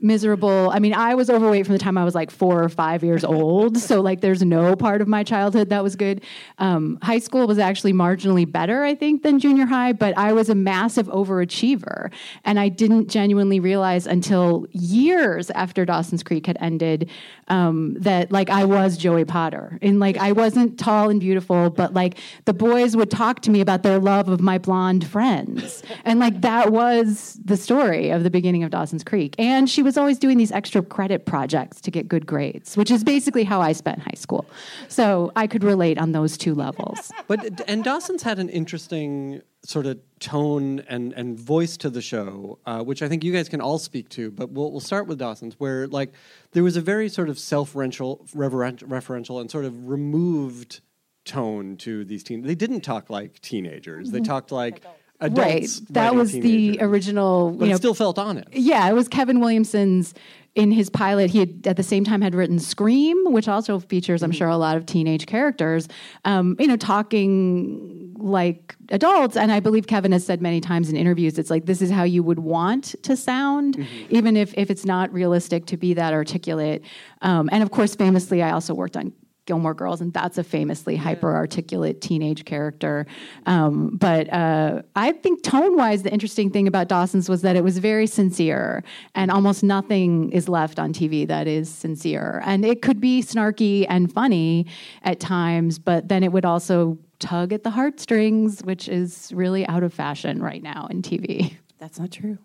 [0.02, 0.70] miserable.
[0.72, 3.24] I mean, I was overweight from the time I was like four or five years
[3.24, 3.78] old.
[3.78, 6.24] So like, there's no part of my childhood that was good.
[6.58, 9.94] Um, high school was actually marginally better, I think, than junior high.
[9.94, 12.12] But I was a massive overachiever,
[12.44, 17.10] and I didn't genuinely realize until years after Dawson's Creek had ended
[17.48, 21.94] um, that like I was Joey Potter, and like I wasn't tall and beautiful, but
[21.94, 26.20] like the boys would talk to me about their love of my blonde friends, and
[26.20, 29.36] like that was the story of the beginning of Dawson's Creek.
[29.40, 33.04] And she was always doing these extra credit projects to get good grades, which is
[33.04, 34.46] basically how I spent high school.
[34.90, 37.12] So I could relate on those two levels.
[37.28, 42.60] but and Dawson's had an interesting sort of tone and and voice to the show,
[42.66, 44.30] uh, which I think you guys can all speak to.
[44.30, 46.12] But we'll we'll start with Dawson's, where like
[46.52, 50.82] there was a very sort of self-referential, referential, and sort of removed
[51.26, 52.46] tone to these teens.
[52.46, 54.12] They didn't talk like teenagers.
[54.12, 54.98] They talked like adults.
[55.22, 55.68] Right.
[55.90, 57.52] That was the original.
[57.52, 58.48] But you it know, still felt honest.
[58.52, 60.14] Yeah, it was Kevin Williamson's
[60.58, 61.30] in his pilot.
[61.30, 64.58] He had at the same time had written Scream, which also features, I'm sure, a
[64.58, 65.88] lot of teenage characters.
[66.26, 70.96] Um, you know, talking like adults, and I believe Kevin has said many times in
[70.96, 74.86] interviews, it's like this is how you would want to sound, even if if it's
[74.86, 76.84] not realistic to be that articulate.
[77.22, 79.14] Um, and of course, famously, I also worked on.
[79.48, 83.08] Gilmore Girls, and that's a famously hyper articulate teenage character.
[83.48, 87.64] Um, but uh, I think tone wise, the interesting thing about Dawson's was that it
[87.64, 88.84] was very sincere,
[89.16, 92.44] and almost nothing is left on TV that is sincere.
[92.46, 94.68] And it could be snarky and funny
[95.02, 99.82] at times, but then it would also tug at the heartstrings, which is really out
[99.82, 101.56] of fashion right now in TV.
[101.80, 102.38] That's not true.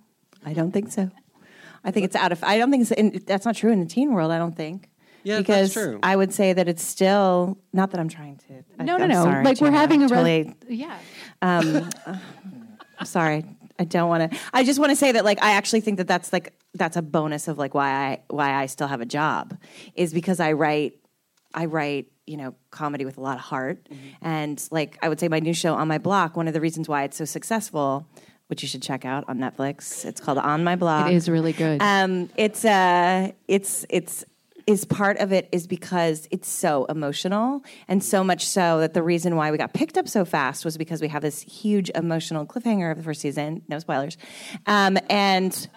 [0.44, 1.10] I don't think so.
[1.84, 2.42] I think it's out of.
[2.44, 4.30] I don't think it's, in, that's not true in the teen world.
[4.30, 4.88] I don't think.
[5.24, 5.98] Yeah, that's because true.
[6.02, 8.64] I would say that it's still not that I'm trying to.
[8.78, 9.22] I, No, no, I'm no.
[9.22, 10.54] sorry, like we're having a totally.
[10.68, 10.98] re- yeah.
[11.42, 11.88] I'm
[13.04, 13.44] sorry.
[13.78, 14.38] I don't want to.
[14.52, 17.02] I just want to say that, like, I actually think that that's like that's a
[17.02, 19.56] bonus of like why I why I still have a job
[19.94, 20.94] is because I write
[21.54, 23.88] I write you know comedy with a lot of heart
[24.22, 26.36] and like I would say my new show on my block.
[26.36, 28.06] One of the reasons why it's so successful,
[28.46, 30.04] which you should check out on Netflix.
[30.04, 31.10] It's called On My Block.
[31.10, 31.82] It is really good.
[31.82, 34.24] Um, it's uh, it's it's
[34.66, 39.02] is part of it is because it's so emotional and so much so that the
[39.02, 42.46] reason why we got picked up so fast was because we have this huge emotional
[42.46, 43.62] cliffhanger of the first season.
[43.68, 44.16] No spoilers,
[44.66, 45.68] um, and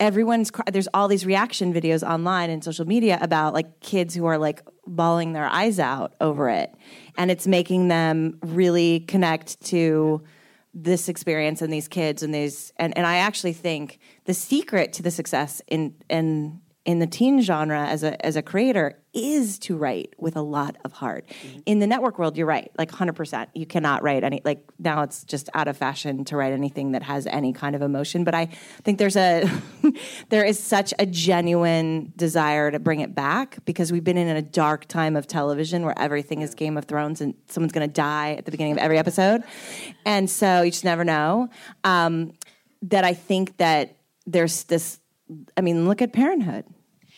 [0.00, 4.26] everyone's cr- there's all these reaction videos online and social media about like kids who
[4.26, 6.74] are like bawling their eyes out over it,
[7.16, 10.22] and it's making them really connect to
[10.74, 15.02] this experience and these kids and these and, and I actually think the secret to
[15.02, 19.76] the success in in in the teen genre as a as a creator is to
[19.76, 21.28] write with a lot of heart.
[21.64, 23.48] In the network world, you're right, like 100%.
[23.54, 27.02] You cannot write any like now it's just out of fashion to write anything that
[27.04, 28.46] has any kind of emotion, but I
[28.82, 29.48] think there's a
[30.30, 34.42] there is such a genuine desire to bring it back because we've been in a
[34.42, 38.34] dark time of television where everything is Game of Thrones and someone's going to die
[38.34, 39.44] at the beginning of every episode.
[40.04, 41.48] And so you just never know.
[41.84, 42.32] Um,
[42.86, 44.98] that I think that there's this
[45.56, 46.64] I mean, look at Parenthood.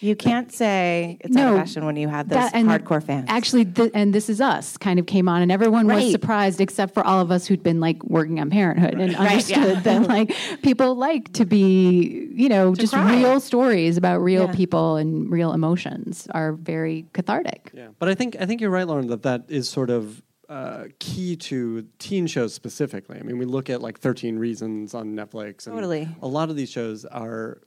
[0.05, 3.25] You can't say it's out of fashion when you have those that- and hardcore fans.
[3.29, 6.93] Actually, th- and this is us kind of came on, and everyone was surprised, except
[6.93, 9.81] for all of us who'd been like working on Parenthood and Right, understood yeah.
[9.81, 13.17] that like people like to be, you know, just cry.
[13.17, 14.53] real stories about real Yeah.
[14.55, 17.71] people and real emotions are very cathartic.
[17.73, 20.85] Yeah, but I think I think you're right, Lauren, that that is sort of uh,
[20.99, 23.17] key to teen shows specifically.
[23.19, 26.07] I mean, we look at like 13 Reasons on Netflix, and Totally.
[26.21, 27.62] a lot of these shows are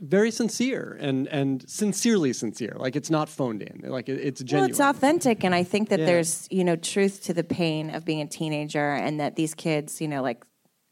[0.00, 2.74] very sincere and and sincerely sincere.
[2.76, 3.82] Like it's not phoned in.
[3.90, 4.70] Like it, it's well, genuine.
[4.70, 6.06] it's authentic, and I think that Yeah.
[6.06, 10.00] there's you know truth to the pain of being a teenager, and that these kids,
[10.00, 10.44] you know, like.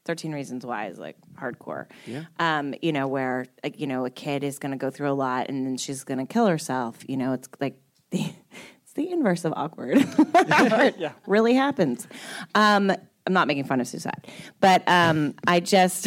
[0.05, 1.87] 13 Reasons Why is like hardcore.
[2.07, 2.27] Yeah.
[2.39, 5.19] Um, you know, where, like, you know, a kid is going to go through a
[5.19, 6.99] lot and then she's going to kill herself.
[7.09, 7.75] You know, it's like
[8.13, 8.21] the,
[8.85, 9.97] it's the inverse of awkward.
[10.19, 12.07] it really happens.
[12.55, 12.93] Um,
[13.27, 14.29] I'm not making fun of suicide,
[14.61, 16.07] but um, I just,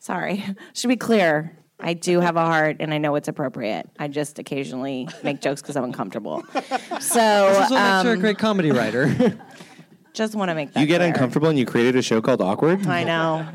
[0.00, 0.44] sorry,
[0.74, 1.56] should be clear.
[1.80, 3.88] I do have a heart and I know it's appropriate.
[3.98, 6.44] I just occasionally make jokes because I'm uncomfortable.
[6.52, 9.38] So, This is what makes you a um, great comedy writer.
[10.12, 11.08] just want to make that You get clear.
[11.08, 12.86] uncomfortable and you created a show called Awkward?
[12.86, 13.46] I know.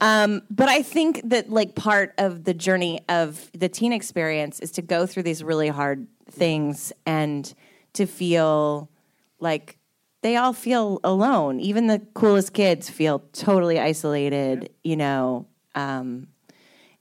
[0.00, 4.72] Um, but I think that like part of the journey of the teen experience is
[4.72, 7.54] to go through these really hard things and
[7.92, 8.90] to feel
[9.38, 9.78] like
[10.22, 11.60] they all feel alone.
[11.60, 15.46] Even the coolest kids feel totally isolated, you know.
[15.76, 16.28] Um,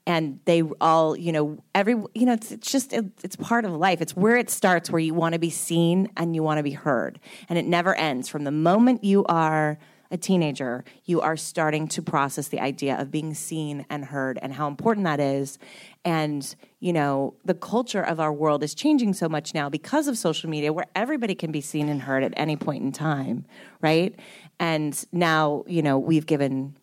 [0.06, 3.72] and they all, you know, every, you know, it's, it's just, it, it's part of
[3.72, 4.02] life.
[4.02, 6.72] It's where it starts, where you want to be seen and you want to be
[6.72, 7.20] heard.
[7.48, 8.28] And it never ends.
[8.28, 9.78] From the moment you are
[10.12, 14.54] a teenager, you are starting to process the idea of being seen and heard and
[14.54, 15.58] how important that is.
[16.06, 20.18] And, you know, the culture of our world is changing so much now because of
[20.18, 23.46] social media, where everybody can be seen and heard at any point in time,
[23.82, 24.14] right?
[24.60, 26.76] And now, you know, we've given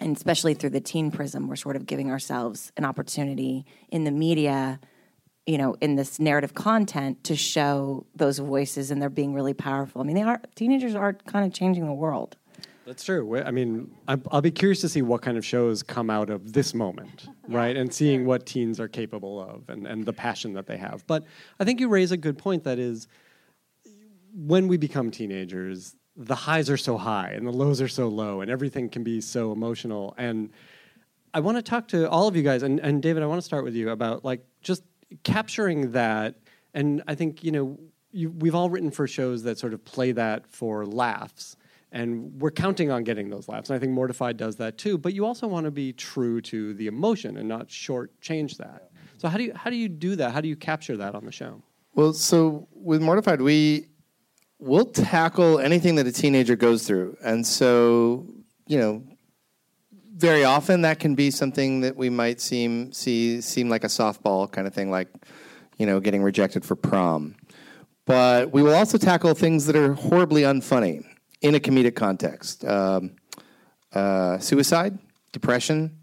[0.00, 4.10] and especially through the teen prism, we're sort of giving ourselves an opportunity in the
[4.10, 4.80] media,
[5.46, 10.00] you know, in this narrative content to show those voices, and they're being really powerful.
[10.00, 12.36] I mean, they are teenagers are kind of changing the world.
[12.86, 13.42] That's true.
[13.42, 16.72] I mean, I'll be curious to see what kind of shows come out of this
[16.72, 17.76] moment, right?
[17.76, 21.04] And seeing what teens are capable of and, and the passion that they have.
[21.08, 21.24] But
[21.58, 23.08] I think you raise a good point that is
[24.32, 28.40] when we become teenagers, the highs are so high and the lows are so low
[28.40, 30.14] and everything can be so emotional.
[30.16, 30.50] And
[31.34, 33.44] I want to talk to all of you guys, and, and David, I want to
[33.44, 34.82] start with you about like just
[35.22, 36.36] capturing that.
[36.72, 37.78] And I think, you know,
[38.12, 41.56] you, we've all written for shows that sort of play that for laughs.
[41.92, 43.68] And we're counting on getting those laughs.
[43.68, 44.98] And I think Mortified does that too.
[44.98, 48.90] But you also want to be true to the emotion and not shortchange that.
[49.18, 50.32] So how do you how do you do that?
[50.32, 51.62] How do you capture that on the show?
[51.94, 53.88] Well, so with Mortified, we
[54.58, 58.26] will tackle anything that a teenager goes through, and so
[58.66, 59.02] you know,
[60.16, 64.50] very often that can be something that we might seem see seem like a softball
[64.50, 65.08] kind of thing, like
[65.78, 67.36] you know, getting rejected for prom.
[68.06, 71.04] But we will also tackle things that are horribly unfunny
[71.42, 73.12] in a comedic context: um,
[73.92, 74.98] uh, suicide,
[75.32, 75.98] depression,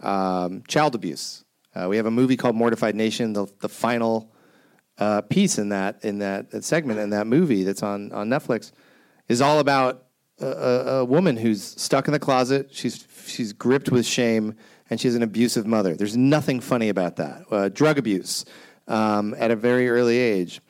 [0.00, 1.44] um, child abuse.
[1.74, 3.32] Uh, we have a movie called Mortified Nation.
[3.32, 4.32] The, the final
[4.98, 8.72] uh, piece in that in that, that segment in that movie that's on on Netflix
[9.28, 10.04] is all about
[10.40, 12.72] a, a, woman who's stuck in the closet.
[12.72, 14.54] She's she's gripped with shame
[14.90, 15.94] and she has an abusive mother.
[15.94, 17.42] There's nothing funny about that.
[17.50, 18.44] Uh, drug abuse
[18.86, 20.60] um, at a very early age,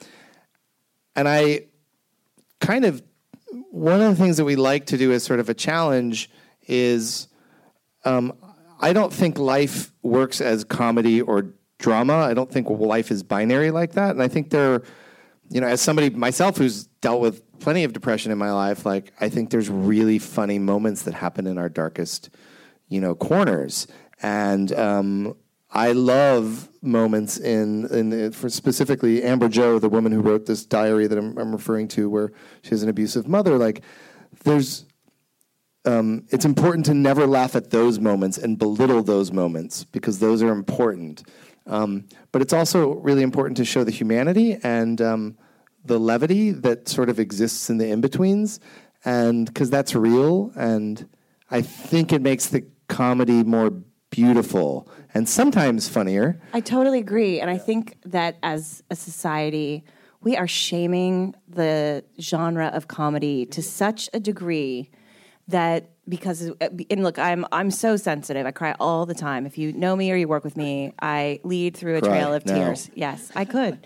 [1.17, 1.67] and I
[2.61, 3.03] kind of
[3.71, 6.31] one of the things that we like to do as sort of a challenge
[6.67, 7.29] is
[8.05, 8.33] um,
[8.81, 12.15] I don't think life works as comedy or drama.
[12.15, 14.13] I don't think life is binary like that.
[14.13, 14.83] And I think there,
[15.51, 19.13] you know, as somebody myself who's dealt with plenty of depression in my life, like
[19.21, 22.31] I think there's really funny moments that happen in our darkest,
[22.89, 23.87] you know, corners.
[24.23, 25.37] And um,
[25.71, 31.07] I love moments in, in for specifically Amber Joe, the woman who wrote this diary
[31.07, 32.33] that I'm, I'm referring to, where
[32.63, 33.59] she has an abusive mother.
[33.59, 33.83] Like,
[34.45, 34.87] there's
[35.85, 40.43] um, it's important to never laugh at those moments and belittle those moments because those
[40.43, 41.23] are important.
[41.67, 45.39] Um, but it's also really important to show the humanity and um,
[45.85, 48.61] the levity that sort of exists in the in betweens,
[49.05, 50.53] and because that's real.
[50.57, 51.09] And
[51.51, 53.71] I think it makes the comedy more
[54.11, 56.41] beautiful and sometimes funnier.
[56.53, 57.41] I totally agree.
[57.41, 59.85] And I think that as a society,
[60.21, 64.91] we are shaming the genre of comedy to such a degree
[65.49, 66.51] that because
[66.91, 68.47] and look i'm i'm so sensitive.
[68.47, 69.47] I cry all the time.
[69.47, 72.35] If you know me or you work with me i lead through a Cry trail
[72.35, 72.55] of now.
[72.55, 72.91] tears.
[72.95, 73.79] Yes i could.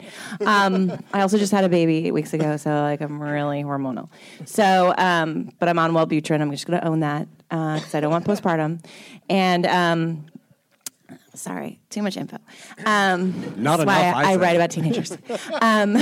[0.44, 4.08] Um, i also just had a baby eight weeks ago so like i'm really hormonal.
[4.46, 6.40] So um, but i'm on wellbutrin.
[6.40, 8.84] I'm just going to own that because i don't want postpartum.
[9.30, 10.26] And um,
[11.34, 12.38] sorry too much info.
[12.84, 15.16] Um, Not that's why enough, I I, I write about teenagers.
[15.62, 15.96] Um,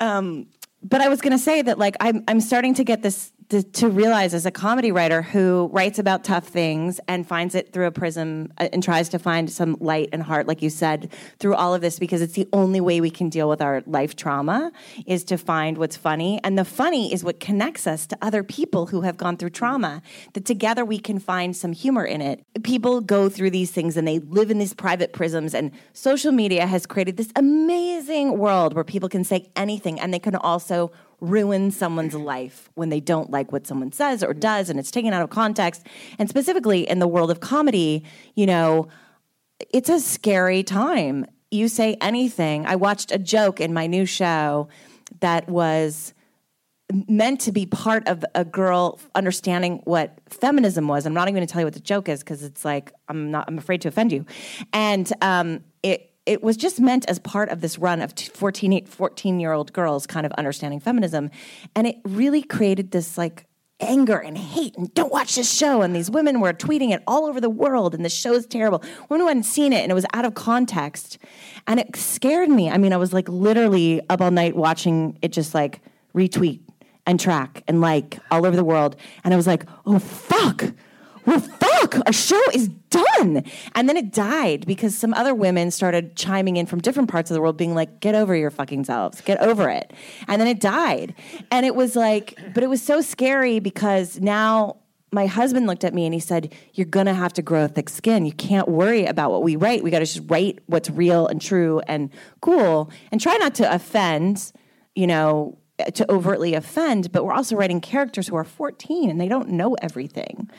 [0.82, 3.62] but I was going to say that like I'm I'm starting to get this to,
[3.62, 7.86] to realize as a comedy writer who writes about tough things and finds it through
[7.86, 11.54] a prism uh, and tries to find some light and heart like you said through
[11.54, 14.70] all of this because it's the only way we can deal with our life trauma
[15.06, 16.38] is to find what's funny.
[16.44, 20.02] And the funny is what connects us to other people who have gone through trauma
[20.34, 22.44] that together we can find some humor in it.
[22.62, 26.66] People go through these things and they live in these private prisms and social media
[26.66, 31.70] has created this amazing world where people can say anything and they can also ruin
[31.70, 35.22] someone's life when they don't like what someone says or does and it's taken out
[35.22, 35.86] of context.
[36.18, 38.04] And specifically in the world of comedy
[38.34, 38.88] you know
[39.70, 41.26] it's a scary time.
[41.50, 42.66] You say anything.
[42.66, 44.68] I watched a joke in my new show
[45.20, 46.14] that was
[47.06, 51.06] meant to be part of a girl understanding what feminism was.
[51.06, 53.30] I'm not even going to tell you what the joke is because it's like I'm
[53.30, 53.44] not.
[53.48, 54.24] I'm afraid to offend you,
[54.72, 55.64] and um,
[56.28, 60.06] it was just meant as part of this run of 14 14 year old girls
[60.06, 61.30] kind of understanding feminism,
[61.74, 63.46] and it really created this like
[63.80, 65.82] anger and hate and don't watch this show.
[65.82, 68.82] And these women were tweeting it all over the world and the show is terrible.
[69.08, 71.16] Women who hadn't seen it and it was out of context.
[71.68, 72.68] And it scared me.
[72.68, 75.80] I mean i was like literally up all night watching it just like
[76.12, 76.60] retweet
[77.06, 78.94] and track and like all over the world.
[79.24, 80.64] And I was like, oh, fuck.
[81.24, 81.40] Well,
[81.80, 83.44] fuck, our show is done.
[83.74, 87.34] And then it died because some other women started chiming in from different parts of
[87.34, 89.92] the world, being like, get over your fucking selves, get over it.
[90.26, 91.14] And then it died.
[91.50, 94.76] And it was like, but it was so scary because now
[95.10, 97.88] my husband looked at me and he said, You're gonna have to grow a thick
[97.88, 98.26] skin.
[98.26, 99.82] You can't worry about what we write.
[99.82, 102.10] We gotta just write what's real and true and
[102.40, 104.52] cool and try not to offend,
[104.94, 105.56] you know,
[105.94, 109.74] to overtly offend, but we're also writing characters who are 14 and they don't know
[109.80, 110.50] everything.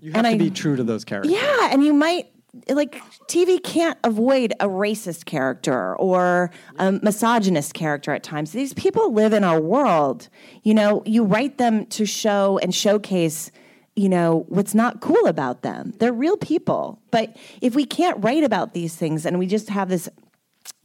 [0.00, 1.32] You have And to I- be true to those characters.
[1.32, 2.28] Yeah, and you might
[2.70, 8.52] like TV can't avoid a racist character or a misogynist character at times.
[8.52, 10.28] These people live in our world.
[10.62, 13.50] You know, you write them to show and showcase
[13.94, 15.92] you know what's not cool about them.
[15.98, 17.00] They're real people.
[17.10, 20.08] But if we can't write about these things and we just have this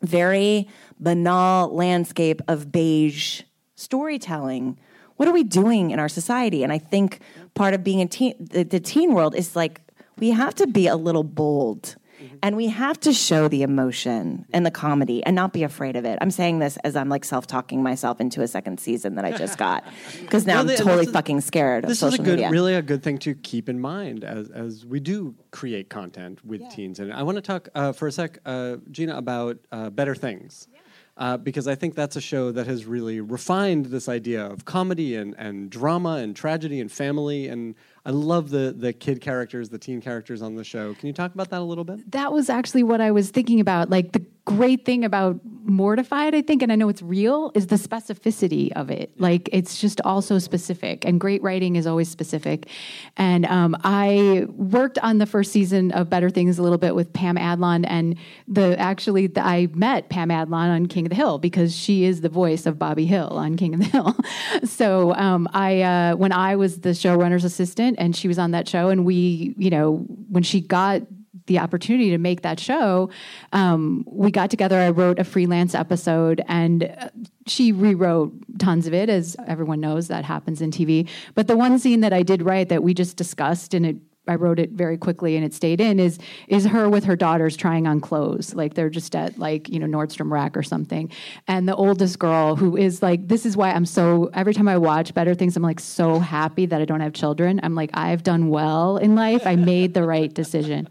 [0.02, 0.68] very
[1.00, 3.44] banal landscape of beige
[3.76, 4.78] storytelling.
[5.18, 6.64] What are we doing in our society?
[6.64, 7.20] And I think
[7.54, 9.82] part of being a teen, the, the teen world is like
[10.20, 11.96] we have to be a little bold.
[12.42, 16.06] And we have to show the emotion and the comedy and not be afraid of
[16.06, 16.18] it.
[16.22, 19.32] I'm saying this as I'm like self talking myself into a second season that I
[19.38, 19.84] just got.
[20.22, 22.50] Because now Well, I'm totally is- fucking scared of This is a good, media.
[22.50, 26.62] really a good thing to keep in mind as as we do create content with
[26.70, 27.00] teens.
[27.00, 30.70] And I want to talk uh, for a sec, uh, Gina, about uh, Better Things.
[31.16, 35.16] Uh, because I think that's a show that has really refined this idea of comedy
[35.16, 37.48] and, and drama and tragedy and family.
[37.50, 40.96] And I love the, the kid characters, the teen characters on the show.
[40.96, 42.12] Can you talk about that a little bit?
[42.12, 43.92] that was actually what I was thinking about.
[43.92, 47.78] Like the great thing about Mortified, I think, and I know it's real, is the
[47.78, 49.12] specificity of it.
[49.18, 52.68] Like it's just also specific, and great writing is always specific.
[53.16, 57.14] And um, I worked on the first season of Better Things a little bit with
[57.14, 61.38] Pam Adlon, and the actually the, I met Pam Adlon on King of the Hill
[61.38, 64.18] because she is the voice of Bobby Hill on King of the Hill.
[64.66, 68.68] so um, I uh, when I was the showrunner's assistant, and she was on that
[68.68, 71.04] show, and we, you know, when she got
[71.46, 73.10] the opportunity to make that show,
[73.52, 74.80] um, we got together.
[74.80, 77.10] I wrote a freelance episode, and uh,
[77.48, 81.08] she rewrote tons of it, as everyone knows that happens in TV.
[81.36, 84.36] But the one scene that I did write that we just discussed, and it I
[84.36, 86.18] wrote it very quickly and it stayed in is
[86.48, 88.56] is her with her daughters trying on clothes.
[88.56, 91.12] Like they're just at like you know Nordstrom Rack or something.
[91.46, 94.78] And the oldest girl who is like this is why I'm so every time I
[94.78, 97.60] watch better things I'm like so happy that I don't have children.
[97.64, 99.46] I'm like I've done well in life.
[99.46, 100.88] I made the right decision.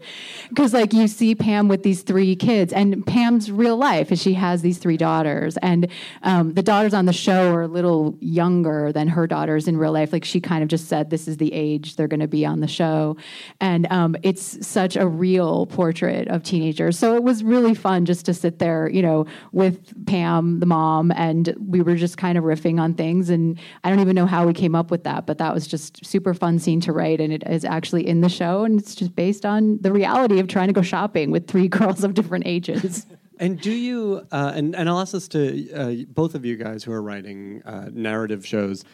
[0.49, 4.35] Because like you see Pam with these three kids and Pam's real life is she
[4.35, 5.57] has these three daughters.
[5.57, 5.87] And
[6.21, 9.91] um, the daughters on the show are a little younger than her daughters in real
[9.91, 10.13] life.
[10.13, 12.59] Like she kind of just said this is the age they're going to be on
[12.59, 13.17] the show
[13.59, 16.97] and um, it's such a real portrait of teenagers.
[16.97, 21.11] So it was really fun just to sit there, you know, with Pam, the mom,
[21.11, 23.29] and we were just kind of riffing on things.
[23.29, 26.05] And I don't even know how we came up with that, but that was just
[26.05, 29.15] super fun scene to write, and it is actually in the show, and it's just
[29.15, 33.05] based on the reality of trying to go shopping with three girls of different ages.
[33.39, 36.83] And do you, uh, and, and I'll ask this to uh, both of you guys
[36.83, 38.85] who are writing uh, narrative shows.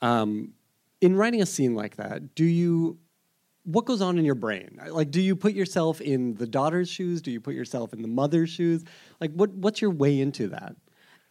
[0.00, 0.54] Um,
[1.00, 2.98] in writing a scene like that, do you,
[3.68, 4.80] what goes on in your brain?
[4.88, 7.20] Like, do you put yourself in the daughter's shoes?
[7.20, 8.82] Do you put yourself in the mother's shoes?
[9.20, 10.74] Like, what, what's your way into that?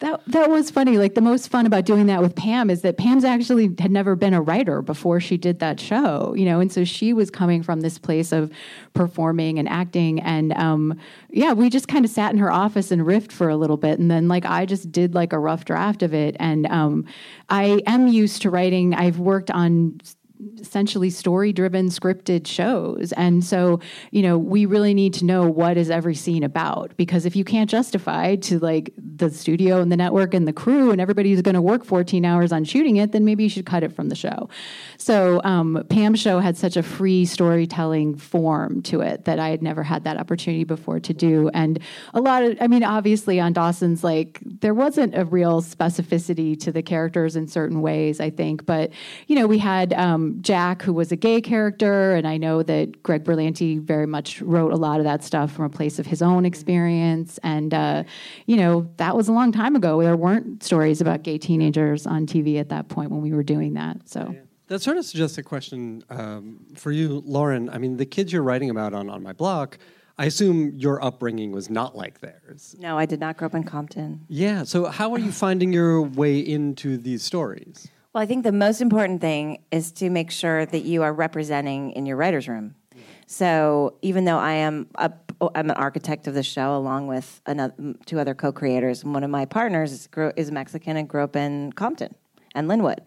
[0.00, 0.96] That that was funny.
[0.96, 4.14] Like the most fun about doing that with Pam is that Pam's actually had never
[4.14, 7.64] been a writer before she did that show, you know, and so she was coming
[7.64, 8.52] from this place of
[8.94, 10.96] performing and acting, and um,
[11.30, 13.98] yeah, we just kind of sat in her office and riffed for a little bit,
[13.98, 17.04] and then like I just did like a rough draft of it, and um,
[17.48, 18.94] I am used to writing.
[18.94, 19.98] I've worked on
[20.60, 23.12] essentially story driven scripted shows.
[23.12, 23.80] And so
[24.10, 26.96] you know we really need to know what is every scene about.
[26.96, 30.90] Because if you can't justify to like the studio and the network and the crew
[30.90, 33.66] and everybody who's going to work 14 hours on shooting it then maybe you should
[33.66, 34.48] cut it from the show
[34.98, 39.62] so um, pam's show had such a free storytelling form to it that i had
[39.62, 41.78] never had that opportunity before to do and
[42.14, 46.72] a lot of i mean obviously on dawson's like there wasn't a real specificity to
[46.72, 48.90] the characters in certain ways i think but
[49.26, 53.02] you know we had um, Jack, who was a gay character, and I know that
[53.02, 56.22] Greg Berlanti very much wrote a lot of that stuff from a place of his
[56.22, 57.38] own experience.
[57.42, 58.04] And, uh,
[58.46, 60.00] you know, that was a long time ago.
[60.02, 63.74] There weren't stories about gay teenagers on TV at that point when we were doing
[63.74, 64.08] that.
[64.08, 64.34] So.
[64.68, 67.70] That sort of suggests a question um, for you, Lauren.
[67.70, 69.78] I mean, the kids you're writing about on, on My Block,
[70.18, 72.76] I assume your upbringing was not like theirs.
[72.78, 74.26] No, I did not grow up in Compton.
[74.28, 74.64] Yeah.
[74.64, 77.88] So, how are you finding your way into these stories?
[78.12, 81.92] Well, I think the most important thing is to make sure that you are representing
[81.92, 82.74] in your writer's room.
[83.30, 85.12] So even though I am a,
[85.54, 87.74] I'm an architect of the show along with another,
[88.06, 92.14] two other co-creators, one of my partners is, is Mexican and grew up in Compton
[92.54, 93.00] and Lynwood.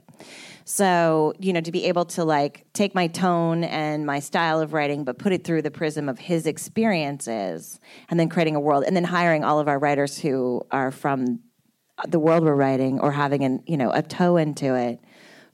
[0.73, 4.71] So, you know, to be able to like take my tone and my style of
[4.71, 8.85] writing, but put it through the prism of his experiences and then creating a world
[8.87, 11.41] and then hiring all of our writers who are from
[12.07, 15.01] the world we're writing or having an, you know, a toe into it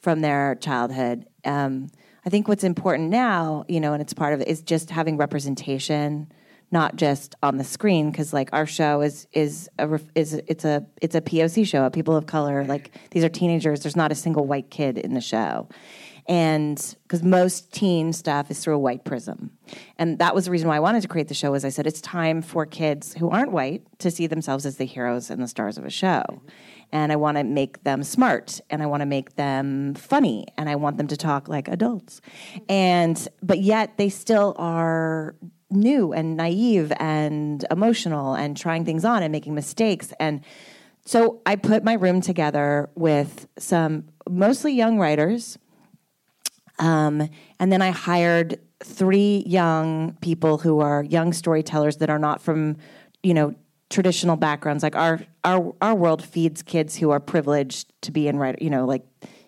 [0.01, 1.25] from their childhood.
[1.43, 1.87] Um,
[2.23, 5.17] I think what's important now, you know, and it's part of it, is just having
[5.17, 6.31] representation
[6.71, 10.85] not just on the screen because like our show is is a is it's a
[11.01, 12.63] it's a POC show, a people of color.
[12.65, 13.81] Like these are teenagers.
[13.81, 15.69] There's not a single white kid in the show,
[16.27, 19.51] and because most teen stuff is through a white prism,
[19.97, 21.51] and that was the reason why I wanted to create the show.
[21.51, 24.85] Was I said it's time for kids who aren't white to see themselves as the
[24.85, 26.23] heroes and the stars of a show.
[26.89, 30.69] And I want to make them smart, and I want to make them funny, and
[30.69, 32.21] I want them to talk like adults,
[32.69, 35.35] and but yet they still are
[35.69, 40.13] new and naive and emotional and trying things on and making mistakes.
[40.19, 40.41] And
[41.05, 45.57] so I put my room together with some mostly young writers.
[46.79, 52.41] Um, and then I hired three young people who are young storytellers that are not
[52.41, 52.77] from,
[53.23, 53.55] you know,
[53.89, 54.83] traditional backgrounds.
[54.83, 58.57] Like our our our world feeds kids who are privileged to be in writer.
[58.61, 59.05] You know, like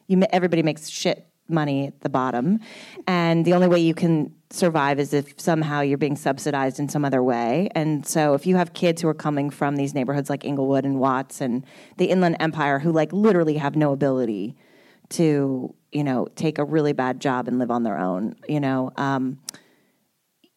[0.07, 2.59] you everybody makes shit money at the bottom,
[3.05, 7.05] and the only way you can survive is if somehow you're being subsidized in some
[7.05, 7.69] other way.
[7.75, 10.99] And so if you have kids who are coming from these neighborhoods like Inglewood and
[10.99, 11.65] Watts and
[11.97, 14.55] the Inland Empire who like literally have no ability
[15.09, 18.91] to, you know, take a really bad job and live on their own, you know,
[18.97, 19.39] um,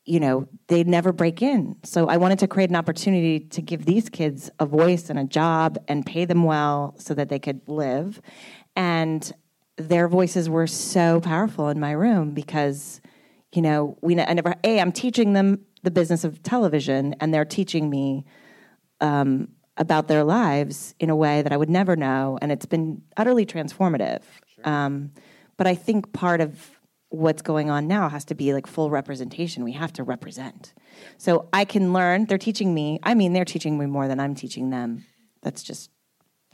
[0.04, 1.76] you know, they'd never break in.
[1.84, 5.24] So I wanted to create an opportunity to give these kids a voice and a
[5.24, 8.20] job and pay them well so that they could live.
[8.74, 9.30] And
[9.76, 13.01] their voices were so powerful in my room because
[13.52, 14.54] you know, we I never.
[14.64, 18.24] A, I'm teaching them the business of television, and they're teaching me
[19.00, 23.02] um, about their lives in a way that I would never know, and it's been
[23.16, 24.22] utterly transformative.
[24.54, 24.68] Sure.
[24.68, 25.12] Um,
[25.56, 26.78] but I think part of
[27.10, 29.64] what's going on now has to be like full representation.
[29.64, 30.72] We have to represent.
[31.18, 32.24] So I can learn.
[32.24, 33.00] They're teaching me.
[33.02, 35.04] I mean, they're teaching me more than I'm teaching them.
[35.42, 35.90] That's just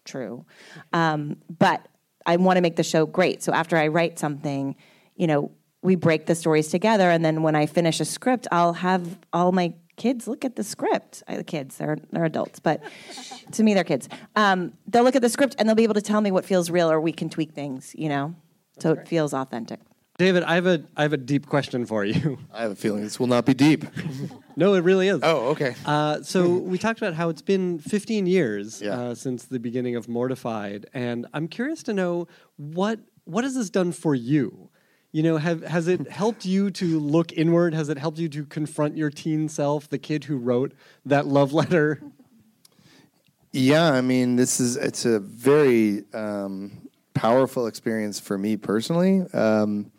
[0.05, 0.47] true.
[0.93, 1.87] Um, but
[2.27, 3.43] I want to make the show great.
[3.43, 4.75] So after I write something,
[5.15, 5.53] you know,
[5.83, 9.53] we break the stories together and then when i finish a script i'll have all
[9.53, 12.83] my kids look at the script I, the kids they're, they're adults but
[13.53, 16.03] to me they're kids um, they'll look at the script and they'll be able to
[16.03, 18.35] tell me what feels real or we can tweak things you know
[18.79, 19.81] so it feels authentic
[20.19, 22.41] David, I have a I have a deep question for you.
[22.53, 23.85] I have a feeling this will not be deep.
[24.57, 25.21] no, it really is.
[25.23, 25.77] Oh, okay.
[25.87, 28.99] Uh, so we talked about how it's been 15 years Yeah.
[29.01, 32.27] uh, since the beginning of Mortified, and I'm curious to know
[32.57, 34.71] what what has this done for you?
[35.11, 37.73] You know, have, has it helped you to look inward?
[37.73, 40.73] Has it helped you to confront your teen self, the kid who wrote
[41.07, 42.03] that love letter?
[43.53, 49.91] Yeah, I mean, this is it's a very um, powerful experience for me personally um,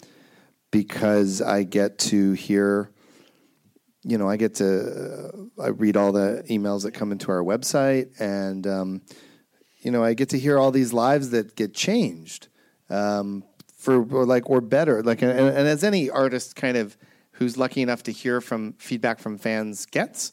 [0.69, 2.91] because I get to hear,
[4.03, 7.43] you know, I get to uh, I read all the emails that come into our
[7.43, 9.01] website, and um,
[9.79, 12.49] you know, I get to hear all these lives that get changed
[12.91, 13.43] um,
[13.79, 16.95] for or like or better, like, and, and as any artist kind of
[17.31, 20.31] who's lucky enough to hear from feedback from fans gets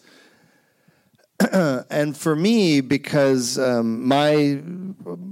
[1.53, 4.62] and for me, because um, my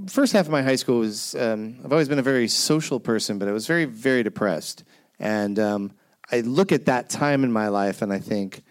[0.07, 3.39] first half of my high school was, um, I've always been a very social person,
[3.39, 4.83] but I was very, very depressed.
[5.19, 5.91] And um,
[6.31, 8.61] I look at that time in my life and I think,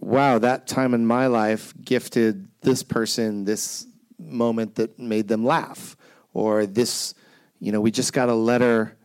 [0.00, 3.86] wow, that time in my life gifted this person this
[4.18, 5.96] moment that made them laugh.
[6.32, 7.14] Or this,
[7.60, 8.96] you know, we just got a letter.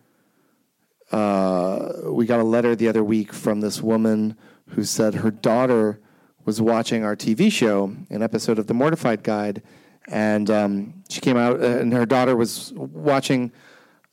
[1.11, 4.35] Uh, we got a letter the other week from this woman
[4.69, 5.99] who said her daughter
[6.45, 9.61] was watching our TV show, an episode of The Mortified Guide,
[10.07, 13.51] and um, she came out, uh, and her daughter was watching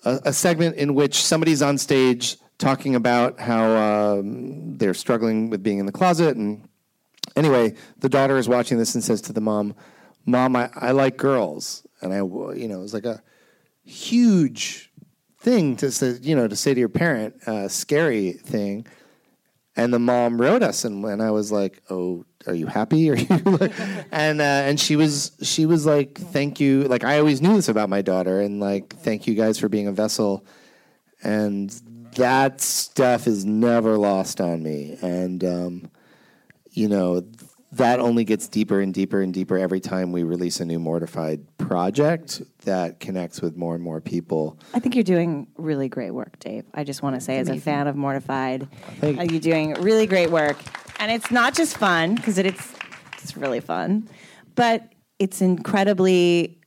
[0.04, 3.64] a, a, segment in which somebody's on stage talking about how
[4.18, 6.36] um, they're struggling with being in the closet.
[6.36, 6.68] And
[7.34, 9.74] anyway, the daughter is watching this and says to the mom,
[10.26, 13.20] "Mom, I, I like girls," and I, you know, it was like a
[13.90, 14.90] huge
[15.40, 18.86] thing to say, you know, to say to your parent, a scary thing.
[19.76, 23.10] And the mom wrote us and, and i was like oh are you happy?
[23.10, 23.28] Are you
[24.12, 26.84] and uh, and she was she was like thank you.
[26.84, 29.86] Like i always knew this about my daughter and like thank you guys for being
[29.86, 30.44] a vessel.
[31.22, 31.70] And
[32.16, 34.98] that stuff is never lost on me.
[35.02, 35.90] And um,
[36.70, 37.24] you know
[37.72, 41.40] that only gets deeper and deeper and deeper every time we release a new mortified
[41.58, 46.38] project that connects with more and more people I think you're doing really great work,
[46.38, 46.64] Dave.
[46.74, 48.68] I just want to say, as a fan of Mortified,
[49.02, 49.22] uh, you.
[49.30, 50.56] you're doing really great work,
[50.98, 52.72] and it's not just fun because it, it's
[53.18, 54.08] it's really fun,
[54.54, 56.59] but it's incredibly.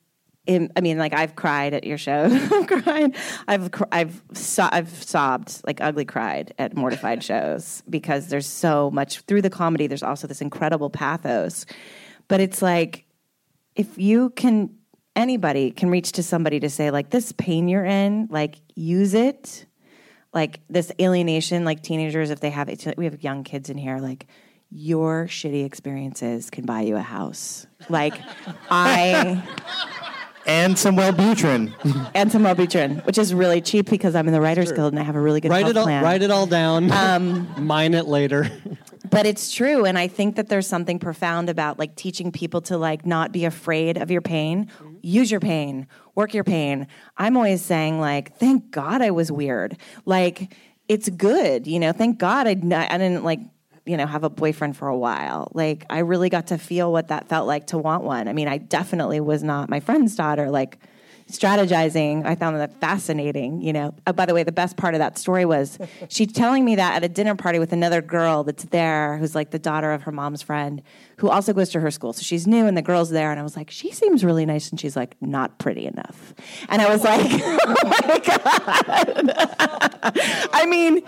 [0.47, 2.25] I mean, like I've cried at your show.
[2.51, 3.15] I've cried.
[3.47, 8.91] I've cr- I've so- I've sobbed like ugly cried at Mortified shows because there's so
[8.91, 9.87] much through the comedy.
[9.87, 11.65] There's also this incredible pathos,
[12.27, 13.05] but it's like
[13.75, 14.75] if you can
[15.15, 19.65] anybody can reach to somebody to say like this pain you're in like use it
[20.33, 23.99] like this alienation like teenagers if they have it we have young kids in here
[23.99, 24.25] like
[24.71, 28.15] your shitty experiences can buy you a house like
[28.71, 29.39] i
[30.45, 31.73] and some Wellbutrin.
[32.13, 35.03] and some Wellbutrin, which is really cheap because i'm in the writers guild and i
[35.03, 36.03] have a really good write health it all, plan.
[36.03, 36.91] write it all down.
[36.91, 38.49] Um, Mine it later.
[39.09, 42.77] but it's true and i think that there's something profound about like teaching people to
[42.77, 44.69] like not be afraid of your pain.
[45.01, 45.87] Use your pain.
[46.15, 46.87] Work your pain.
[47.17, 49.77] I'm always saying like thank god i was weird.
[50.05, 50.53] Like
[50.87, 51.91] it's good you know?
[51.91, 53.39] Thank god i, I didn't like
[53.86, 55.51] you know have a boyfriend for a while.
[55.53, 58.27] Like i really got to feel what that felt like to want one.
[58.27, 60.77] I mean i definitely was not my friend's daughter like
[61.31, 62.25] strategizing.
[62.25, 63.93] I found that fascinating you know.
[64.05, 65.77] Uh, by the way the best part of that story was
[66.09, 69.51] she telling me that at a dinner party with another girl that's there who's like
[69.51, 70.81] the daughter of her mom's friend
[71.17, 72.13] who also goes to her school.
[72.13, 74.69] So she's new and the girl's there and i was like she seems really nice
[74.69, 76.34] and she's like not pretty enough.
[76.69, 79.31] And i was like oh my god.
[80.53, 81.01] I mean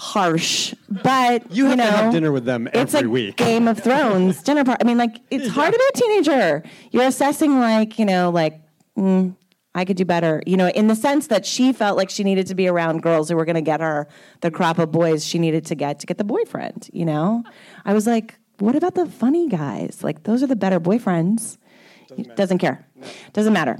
[0.00, 3.36] harsh but You have know, to have dinner with them it's every week.
[3.36, 4.82] Game of Thrones dinner party.
[4.82, 6.62] I mean, like it's hard to be a teenager.
[6.90, 8.62] You're assessing, like you know, like
[8.96, 9.36] mm,
[9.74, 10.42] I could do better.
[10.46, 13.28] You know, in the sense that she felt like she needed to be around girls
[13.28, 14.08] who were going to get her
[14.40, 16.88] the crop of boys she needed to get to get the boyfriend.
[16.94, 17.44] You know,
[17.84, 20.02] I was like, what about the funny guys?
[20.02, 21.58] Like those are the better boyfriends.
[22.08, 22.86] Doesn't, Doesn't care.
[23.34, 23.78] Doesn't matter.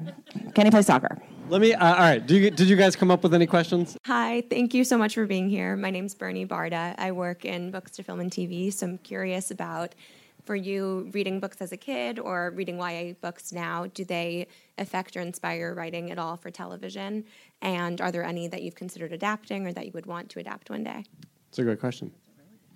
[0.54, 1.18] Can he play soccer?
[1.50, 1.74] Let me.
[1.74, 2.24] Uh, all right.
[2.24, 3.96] Do you, did you guys come up with any questions?
[4.06, 5.76] Hi, thank you so much for being here.
[5.76, 6.94] My name's Bernie Barda.
[6.96, 9.96] I work in books to film and TV, so I'm curious about
[10.44, 14.46] for you reading books as a kid or reading YA books now, do they
[14.78, 17.24] affect or inspire your writing at all for television?
[17.60, 20.70] And are there any that you've considered adapting or that you would want to adapt
[20.70, 21.04] one day?
[21.48, 22.12] It's a great question.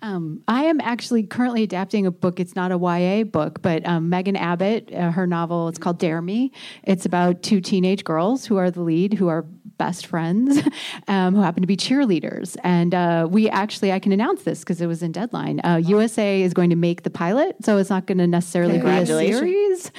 [0.05, 2.39] Um, I am actually currently adapting a book.
[2.39, 6.21] It's not a YA book, but um, Megan Abbott, uh, her novel, it's called Dare
[6.21, 6.51] Me.
[6.83, 9.47] It's about two teenage girls who are the lead, who are
[9.77, 10.59] best friends,
[11.07, 12.57] um, who happen to be cheerleaders.
[12.63, 15.61] And uh, we actually, I can announce this because it was in Deadline.
[15.63, 18.87] Uh, USA is going to make the pilot, so it's not going to necessarily be
[18.87, 19.91] a series.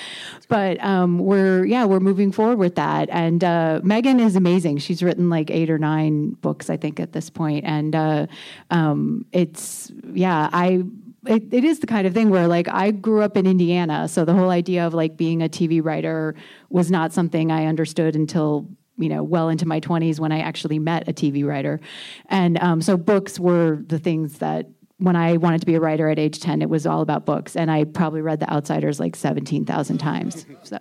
[0.49, 3.09] But um, we're yeah, we're moving forward with that.
[3.11, 4.79] And uh, Megan is amazing.
[4.79, 7.65] She's written like eight or nine books, I think, at this point.
[7.65, 8.27] And uh,
[8.71, 10.85] um, it's yeah, I.
[11.27, 14.25] It, it is the kind of thing where like I grew up in Indiana, so
[14.25, 16.37] the whole idea of like being a TV writer
[16.71, 20.79] was not something I understood until you know, well into my 20s when I actually
[20.79, 21.81] met a TV writer.
[22.29, 24.69] And um, so books were the things that
[24.99, 27.55] when I wanted to be a writer at age 10, it was all about books.
[27.57, 30.47] And I probably read The Outsiders like 17,000 times.
[30.63, 30.79] So.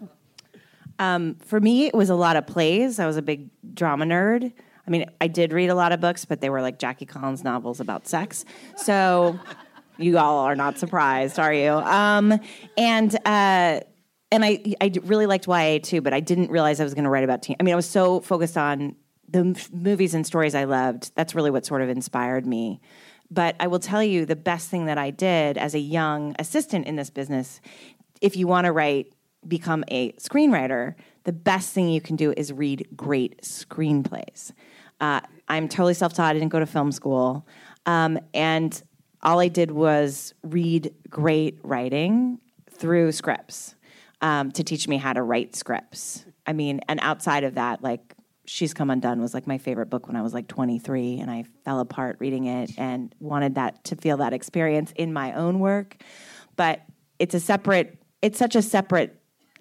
[0.98, 3.00] For me, it was a lot of plays.
[3.00, 4.54] I was a big drama nerd.
[4.88, 7.44] I mean, I did read a lot of books, but they were like Jackie Collins
[7.44, 8.46] novels about sex.
[8.78, 9.40] So
[9.98, 11.72] you all are not surprised, are you?
[11.72, 12.40] Um,
[12.78, 13.82] and uh,
[14.32, 17.10] and I I really liked YA too, but I didn't realize I was going to
[17.10, 17.56] write about teen.
[17.60, 18.96] I mean, I was so focused on
[19.28, 21.12] the movies and stories I loved.
[21.16, 22.80] That's really what sort of inspired me.
[23.32, 26.86] But I will tell you, the best thing that I did as a young assistant
[26.86, 27.60] in this business,
[28.22, 29.14] if you want to write,
[29.48, 34.52] become a screenwriter, the best thing you can do is read great screenplays.
[35.02, 36.30] Uh, I'm totally self taught.
[36.30, 37.48] I didn't go to film school.
[37.86, 38.82] Um, and
[39.22, 43.75] all I did was read great writing through scripts
[44.26, 46.26] um, to teach me how to write scripts.
[46.48, 48.16] I mean, and outside of that, like
[48.48, 51.46] She's Come Undone was like my favorite book when I was like 23, and I
[51.64, 55.98] fell apart reading it and wanted that to feel that experience in my own work.
[56.56, 56.82] But
[57.20, 58.02] it's a separate.
[58.24, 59.16] It's such a separate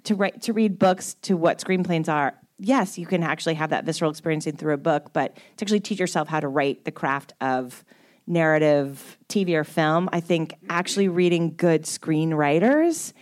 [0.05, 2.35] to write to read books to what screenplays are.
[2.59, 6.01] Yes, you can actually have that visceral experience through a book, but to actually teach
[6.01, 7.85] yourself how to write the craft of
[8.27, 13.13] narrative TV or film, I think actually reading good screenwriters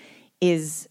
[0.41, 0.89] is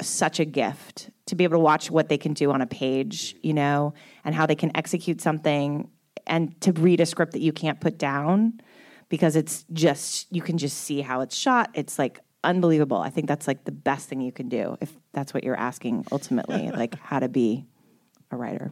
[0.00, 3.36] such a gift to be able to watch what they can do on a page,
[3.42, 5.88] you know, and how they can execute something
[6.26, 8.60] and to read a script that you can't put down
[9.08, 11.70] because it's just you can just see how it's shot.
[11.74, 12.98] It's like unbelievable.
[12.98, 16.06] I think that's like the best thing you can do if that's what you're asking
[16.12, 17.64] ultimately, like how to be
[18.30, 18.70] a writer.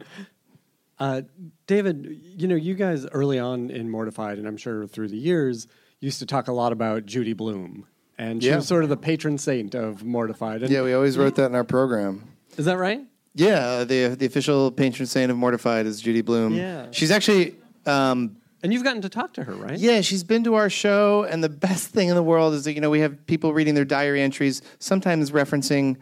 [0.99, 1.21] Uh,
[1.67, 5.67] David, you know, you guys early on in Mortified, and I'm sure through the years,
[5.99, 7.87] used to talk a lot about Judy Blume.
[8.17, 8.57] And she Yeah.
[8.57, 10.61] was sort of the patron saint of Mortified.
[10.63, 12.23] And Yeah, we always wrote that in our program.
[12.57, 13.01] Is that right?
[13.35, 16.53] Yeah, the the official patron saint of Mortified is Judy Blume.
[16.53, 16.87] Yeah.
[16.91, 17.55] she's actually.
[17.85, 19.77] Um, And you've gotten to talk to her, right?
[19.77, 22.73] yeah, she's been to our show, and the best thing in the world is that
[22.73, 25.97] you know we have people reading their diary entries, sometimes referencing.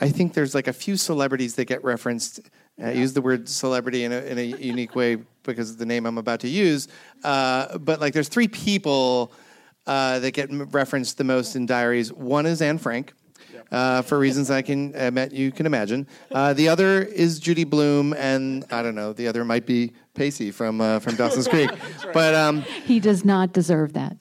[0.00, 2.40] I think there's like a few celebrities that get referenced.
[2.82, 6.04] I use the word celebrity in a, in a unique way because of the name
[6.06, 6.88] I'm about to use.
[7.22, 9.30] Uh, but like, there's three people
[9.86, 12.12] uh, that get referenced the most in diaries.
[12.12, 13.12] One is Anne Frank.
[13.70, 16.06] Uh, for reasons I can uh, you can imagine.
[16.30, 19.12] Uh, the other is Judy Blume, and I don't know.
[19.12, 21.70] The other might be Pacey from uh, from Dawson's Creek.
[22.12, 24.18] But um, He does not deserve that.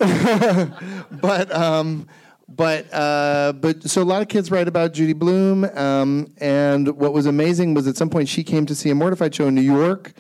[1.22, 2.08] but um,
[2.48, 7.14] but uh, but so a lot of kids write about Judy Blume, um, and what
[7.14, 9.62] was amazing was at some point she came to see a Mortified show in New
[9.62, 10.14] York,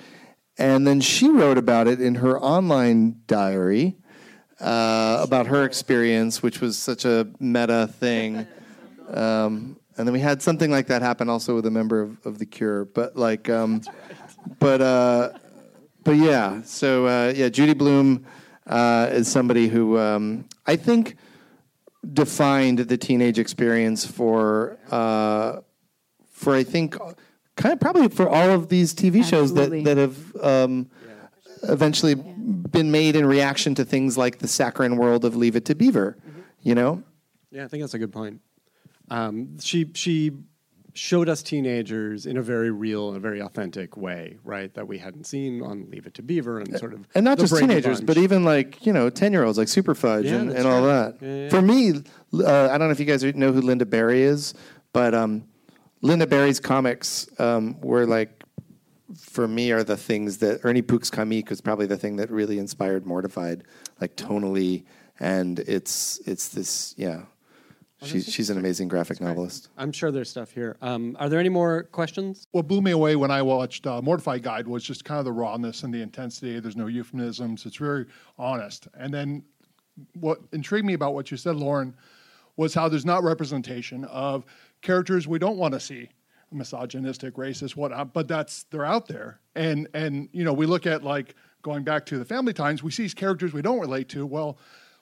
[0.57, 3.97] and then she wrote about it in her online diary
[4.63, 8.47] uh, about her experience, which was such a meta thing.
[9.09, 12.39] Um, and then we had something like that happen also with a member of, of
[12.39, 13.81] the Cure, but like, um,
[14.59, 15.29] but uh,
[16.03, 18.25] but yeah, so uh, yeah, Judy Blume
[18.65, 21.17] uh, is somebody who um, I think
[22.13, 25.59] defined the teenage experience for uh,
[26.31, 26.97] for I think
[27.55, 29.83] kind of probably for all of these TV shows that Absolutely.
[29.83, 30.89] that have um,
[31.63, 32.15] eventually
[32.73, 36.17] been made in reaction to things like the saccharine world of Leave It to Beaver.
[36.61, 37.03] You know,
[37.51, 38.41] Yeah, I think that's a good point.
[39.09, 40.31] Um, she she
[40.95, 44.73] showed us teenagers in a very real and a very authentic way, right?
[44.75, 47.57] That we hadn't seen on Leave It to Beaver and sort of and not just
[47.57, 48.07] teenagers, Bunch.
[48.07, 51.17] but even like you know ten year olds like Superfudge Yeah, and, and all that.
[51.21, 51.49] Yeah, yeah.
[51.49, 51.91] For me,
[52.33, 54.53] uh, I don't know if you guys know who Lynda Barry is,
[54.93, 55.43] but um,
[56.03, 58.42] Lynda Barry's comics um, were like
[59.17, 62.59] for me are the things that Ernie Pook's Comeek was probably the thing that really
[62.59, 63.63] inspired Mortified,
[64.01, 64.85] like tonally,
[65.19, 67.23] and it's it's this yeah.
[68.01, 69.69] She, she's an amazing graphic novelist.
[69.77, 70.75] I'm sure there's stuff here.
[70.81, 72.47] Um, are there any more questions?
[72.51, 75.31] What blew me away when I watched uh, Mortified Guide was just kind of the
[75.31, 76.59] rawness and the intensity.
[76.59, 77.65] There's no euphemisms.
[77.65, 78.07] It's very
[78.37, 78.89] honest.
[78.95, 79.43] And then
[80.19, 81.95] what intrigued me about what you said, Lauren,
[82.57, 84.43] was how there's not representation of
[84.81, 86.09] characters we don't want to see
[86.53, 89.39] misogynistic racist whatnot uh, but that's they're out there.
[89.55, 92.91] And and you know we look at like going back to the family times we
[92.91, 94.25] see these characters we don't relate to.
[94.25, 94.57] Well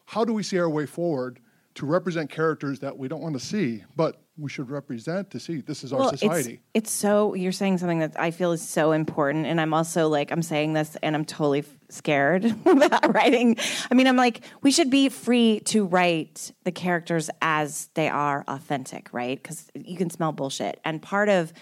[0.05, 1.39] how do we see our way forward
[1.75, 3.83] to represent characters that we don't want to see?
[3.95, 7.77] But we should represent to see this is our society It's, it's so you're saying
[7.77, 11.15] something that I feel is so important, and I'm also like I'm saying this, and
[11.15, 13.57] I'm totally f- scared about writing.
[13.89, 18.43] I mean, I'm like we should be free to write the characters as they are
[18.47, 19.41] authentic, right?
[19.41, 21.53] Because you can smell bullshit, and part of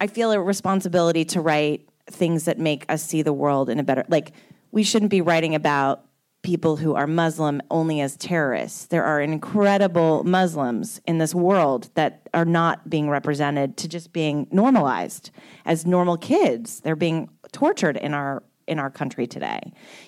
[0.00, 3.84] I feel a responsibility to write things that make us see the world in a
[3.84, 4.32] better like
[4.72, 6.04] we shouldn't be writing about
[6.42, 8.86] people who are Muslim only as terrorists.
[8.86, 14.46] There are incredible Muslims in this world that are not being represented to just being
[14.50, 15.30] normalized
[15.66, 16.80] as normal kids.
[16.80, 19.60] They're being tortured in our in our country today.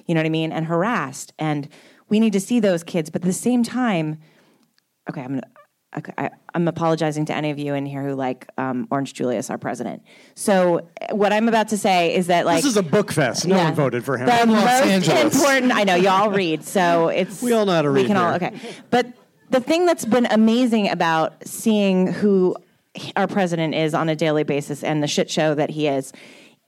[0.06, 0.52] You know what I mean?
[0.52, 1.32] And harassed.
[1.38, 1.68] And
[2.08, 4.18] we need to see those kids, but at the same time,
[5.10, 5.40] okay, I'm
[5.94, 9.58] I, I'm apologizing to any of you in here who like um, Orange Julius, our
[9.58, 10.02] president.
[10.34, 13.46] So what I'm about to say is that like This is a book fest.
[13.46, 13.64] No yeah.
[13.64, 14.26] one voted for him.
[14.26, 15.34] The Los most Angeles.
[15.34, 15.72] important.
[15.72, 18.02] I know y'all read, so it's We all know how to read.
[18.02, 18.58] We can all okay,
[18.90, 19.06] but
[19.50, 22.56] the thing that's been amazing about seeing who
[23.16, 26.12] our president is on a daily basis and the shit show that he is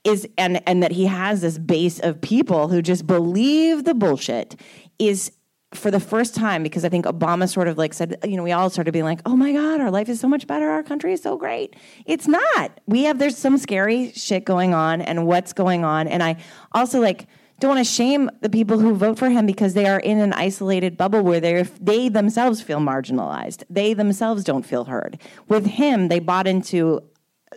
[0.03, 4.55] is and and that he has this base of people who just believe the bullshit
[4.99, 5.31] is
[5.75, 8.51] for the first time because I think Obama sort of like said, you know, we
[8.51, 10.69] all started being like, oh my God, our life is so much better.
[10.69, 11.75] Our country is so great.
[12.05, 12.79] It's not.
[12.85, 16.07] We have, there's some scary shit going on and what's going on.
[16.07, 16.37] And I
[16.71, 17.27] also like,
[17.59, 20.33] don't want to shame the people who vote for him because they are in an
[20.33, 23.63] isolated bubble where they they themselves feel marginalized.
[23.69, 25.17] They themselves don't feel heard.
[25.47, 27.01] With him, they bought into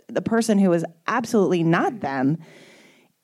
[0.07, 2.37] the person who is absolutely not them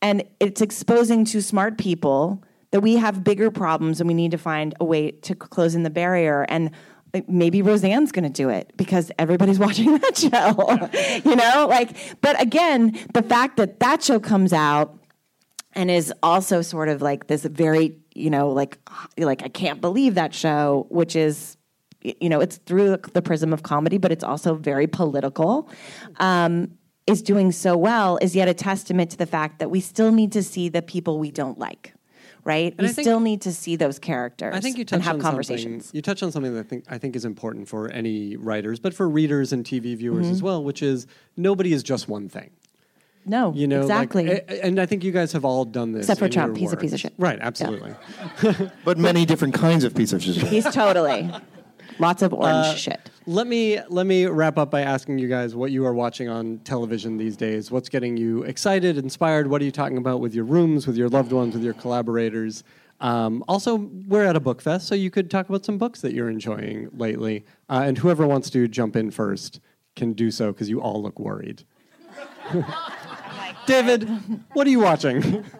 [0.01, 4.37] and it's exposing to smart people that we have bigger problems and we need to
[4.37, 6.45] find a way to close in the barrier.
[6.49, 6.71] And
[7.13, 11.67] uh, maybe roseanne's going to do it because everybody's watching that show you know?
[11.69, 14.97] Like but again the fact that that show comes out
[15.75, 18.79] and is also sort of like this very you know like
[19.17, 21.57] like i can't believe that show which is
[22.01, 25.69] you know it's through the prism of comedy but it's also very political
[26.17, 26.71] um,
[27.07, 30.31] is doing so well is yet a testament to the fact that we still need
[30.31, 31.93] to see the people we don't like
[32.45, 35.15] right we I think- still need to see those characters I think you and have
[35.15, 37.89] on conversations Something, you touched on something that I think I think is important for
[37.91, 40.33] any writers, but for readers and TV viewers Mm-hmm.
[40.33, 42.51] as well, which is nobody is just one thing.
[43.25, 46.03] no You know, exactly a- and I think you guys have all done this.
[46.05, 46.55] Except for Trump.
[46.55, 47.13] your He's a piece of shit.
[47.17, 47.93] Right, absolutely.
[48.85, 50.35] But many different kinds of piece of shit.
[50.37, 51.29] he's totally
[51.99, 55.55] lots of orange Uh, shit Let me let me wrap up by asking you guys
[55.55, 57.71] what you are watching on television these days.
[57.71, 59.47] What's getting you excited, inspired?
[59.47, 62.63] What are you talking about with your rooms, with your loved ones, with your collaborators?
[63.01, 63.75] Um, also,
[64.07, 66.89] we're at a book fest, so you could talk about some books that you're enjoying
[66.93, 67.45] lately.
[67.69, 69.59] Uh, and whoever wants to jump in first
[69.95, 71.63] can do so because you all look worried.
[73.65, 74.07] David,
[74.53, 75.45] what are you watching?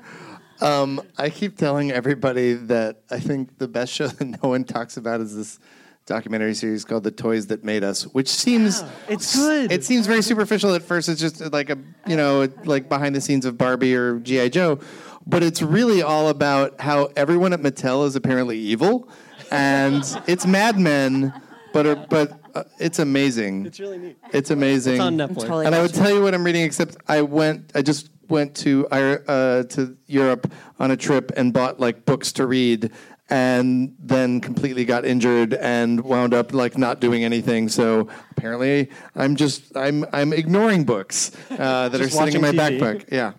[0.61, 4.95] Um, I keep telling everybody that I think the best show that no one talks
[4.95, 5.59] about is this
[6.05, 9.71] documentary series called "The Toys That Made Us," which seems it's good.
[9.71, 11.09] It seems very superficial at first.
[11.09, 11.77] It's just like a
[12.07, 14.79] you know like behind the scenes of Barbie or GI Joe,
[15.25, 19.09] but it's really all about how everyone at Mattel is apparently evil,
[19.51, 21.33] and it's Mad Men,
[21.73, 23.65] but are, but uh, it's amazing.
[23.65, 24.17] It's really neat.
[24.31, 24.93] It's amazing.
[24.93, 25.41] It's on Netflix.
[25.41, 26.03] totally And I would watching.
[26.03, 29.95] tell you what I'm reading, except I went, I just went to Ir- uh, to
[30.07, 32.91] Europe on a trip and bought like books to read,
[33.29, 37.69] and then completely got injured and wound up like not doing anything.
[37.69, 42.79] So apparently, I'm just I'm I'm ignoring books uh, that are sitting in my TV.
[42.79, 43.05] backpack.
[43.11, 43.33] Yeah.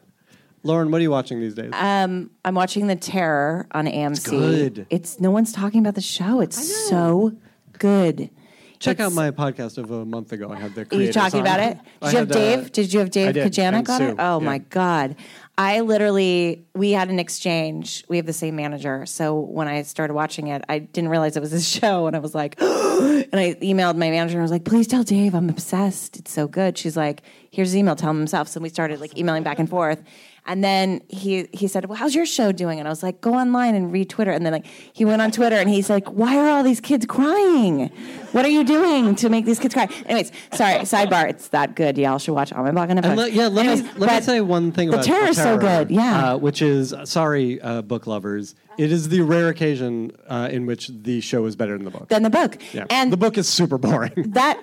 [0.63, 1.71] Lauren, what are you watching these days?
[1.73, 4.29] I'm watching The Terror on AMC.
[4.29, 4.87] good.
[4.91, 6.41] It's no one's talking about the show.
[6.41, 7.37] It's so
[7.79, 8.31] good.
[8.79, 10.51] Check out my podcast of a month ago.
[10.51, 11.47] I had the Are you talking on.
[11.47, 11.79] about it?
[11.79, 12.73] Did I you have had, uh, Dave?
[12.73, 14.17] did you have Dave I did, Kajganich and on it?
[14.19, 14.45] Oh yeah.
[14.47, 15.17] my God.
[15.59, 18.05] I literally, we had an exchange.
[18.09, 19.07] We have the same manager.
[19.07, 22.07] So when I started watching it, I didn't realize it was this show.
[22.07, 25.03] And I was like, and I emailed my manager and I was like, please tell
[25.03, 26.19] Dave I'm obsessed.
[26.19, 26.77] It's so good.
[26.77, 28.49] She's like, here's his email, tell him himself.
[28.49, 30.03] So we started like emailing back and forth.
[30.47, 33.35] And then he he said, "Well, how's your show doing?" And I was like, "Go
[33.35, 36.37] online and read Twitter." And then like he went on Twitter and he's like, "Why
[36.39, 37.89] are all these kids crying?
[38.33, 40.81] What are you doing to make these kids cry?" Anyways, sorry.
[40.81, 41.29] Sidebar.
[41.29, 41.99] It's that good.
[41.99, 44.25] Y'all should watch On My Block on And let, yeah, let Anyways, me let me
[44.25, 45.91] say one thing about The about terror is so good.
[45.91, 46.35] Yeah.
[46.35, 48.55] uh, which is sorry, uh, book lovers.
[48.79, 52.09] It is the rare occasion uh, in which the show is better than the book.
[52.09, 52.59] Than the book.
[52.75, 54.13] yeah, And the book is super boring.
[54.35, 54.63] that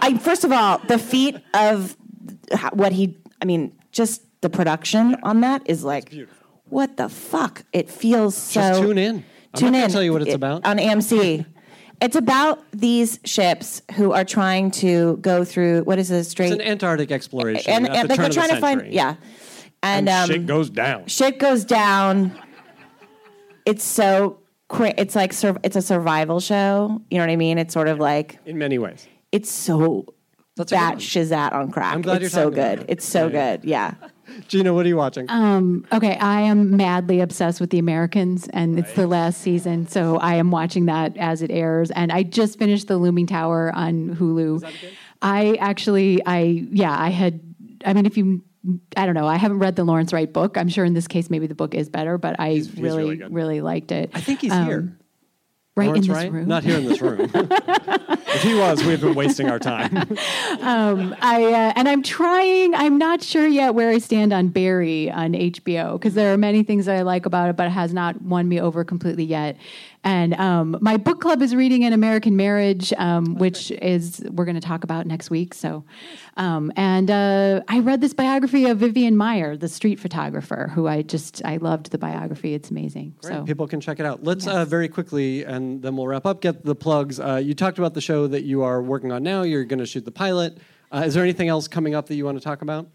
[0.00, 1.96] I, first of all the feat of
[2.72, 6.12] what he i mean just the production on that is like
[6.68, 9.16] what the fuck it feels so Just tune in.
[9.16, 10.66] I'm tune not gonna in tell you what it's It- about.
[10.66, 11.44] on amc
[12.00, 16.62] it's about these ships who are trying to go through what is a strait It's
[16.62, 17.70] an Antarctic exploration.
[17.72, 19.16] and, at and the like they're turn of the trying to find yeah
[19.82, 21.06] and, um, shit goes down.
[21.06, 22.38] shit goes down.
[23.64, 24.38] It's so
[24.68, 27.00] cra- it's like sur- it's a survival show.
[27.10, 27.56] You know what I mean?
[27.58, 29.06] It's sort of like in many ways.
[29.32, 30.06] it's so
[30.56, 30.98] That's a that one.
[30.98, 31.94] shizat on crack.
[31.94, 32.80] I'm glad it's you're so good.
[32.80, 32.86] it.
[32.88, 33.56] It's so Yeah, yeah.
[33.56, 33.64] good.
[33.68, 33.94] Yeah.
[34.48, 35.26] Gina, what are you watching?
[35.28, 40.16] Um, okay, I am madly obsessed with The Americans, and it's the last season, so
[40.18, 41.90] I am watching that as it airs.
[41.90, 44.64] And I just finished The Looming Tower on Hulu.
[45.22, 47.40] I actually, I yeah, I had.
[47.84, 48.42] I mean, if you
[48.96, 49.26] I don't know.
[49.26, 50.58] I haven't read the Lawrence Wright book.
[50.58, 53.24] I'm sure in this case maybe the book is better, but I he's really, really
[53.32, 54.10] really, liked it.
[54.12, 54.98] I think he's Um, here.
[55.76, 56.32] Right Lawrence in this Wright?
[56.32, 56.48] room.
[56.48, 57.30] Not here in this room.
[57.34, 59.96] if he was, we've been wasting our time.
[61.20, 62.74] I uh, and I'm trying.
[62.74, 66.62] I'm not sure yet where I stand on Barry on HBO because there are many
[66.62, 69.56] things that I like about it, but it has not won me over completely yet.
[70.02, 74.54] And um, my book club is reading an American Marriage, um, which is we're going
[74.54, 75.52] to talk about next week.
[75.52, 75.84] So,
[76.38, 81.02] um, and uh, I read this biography of Vivian Maier, the street photographer, who I
[81.02, 82.54] just I loved the biography.
[82.54, 83.14] It's amazing.
[83.20, 84.24] So People can check it out.
[84.24, 86.40] Let's uh, very quickly, and then we'll wrap up.
[86.40, 87.20] Get the plugs.
[87.20, 89.42] Uh, you talked about the show that you are working on now.
[89.42, 90.56] You're going to shoot the pilot.
[90.90, 92.88] Uh, is there anything else coming up that you want to talk about?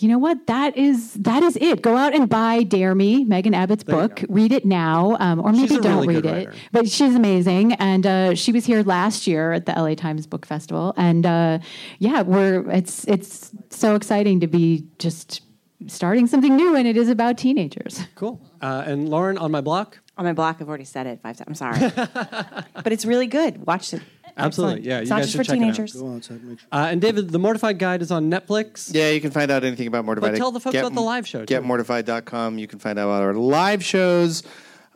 [0.00, 0.46] You know what?
[0.46, 1.82] That is that is it.
[1.82, 4.24] Go out and buy Dare Me, Megan Abbott's There book.
[4.28, 6.32] Read it now, um, or maybe don't really read it.
[6.46, 6.54] writer.
[6.70, 10.46] But she's amazing, and uh, she was here last year at the LA Times Book
[10.46, 11.58] Festival, and uh,
[11.98, 15.42] yeah, we're it's it's so exciting to be just
[15.88, 18.06] starting something new, and it is about teenagers.
[18.14, 18.40] Cool.
[18.60, 19.98] Uh, and Lauren, on my block.
[20.16, 21.60] On my block, I've already said it five times.
[21.60, 21.92] I'm sorry,
[22.74, 23.66] but it's really good.
[23.66, 24.02] Watch it.
[24.38, 24.78] Absolutely.
[24.78, 24.84] Excellent.
[24.86, 25.74] Yeah, it's you not guys just for should check it out.
[25.74, 26.62] teenagers.
[26.72, 28.90] Uh, and David, the Mortified Guide is on Netflix.
[28.94, 30.32] Yeah, you can find out anything about Mortified.
[30.32, 31.54] But tell the folks Get- about the live show, too.
[31.54, 32.58] GetMortified.com.
[32.58, 34.42] You can find out about our live shows,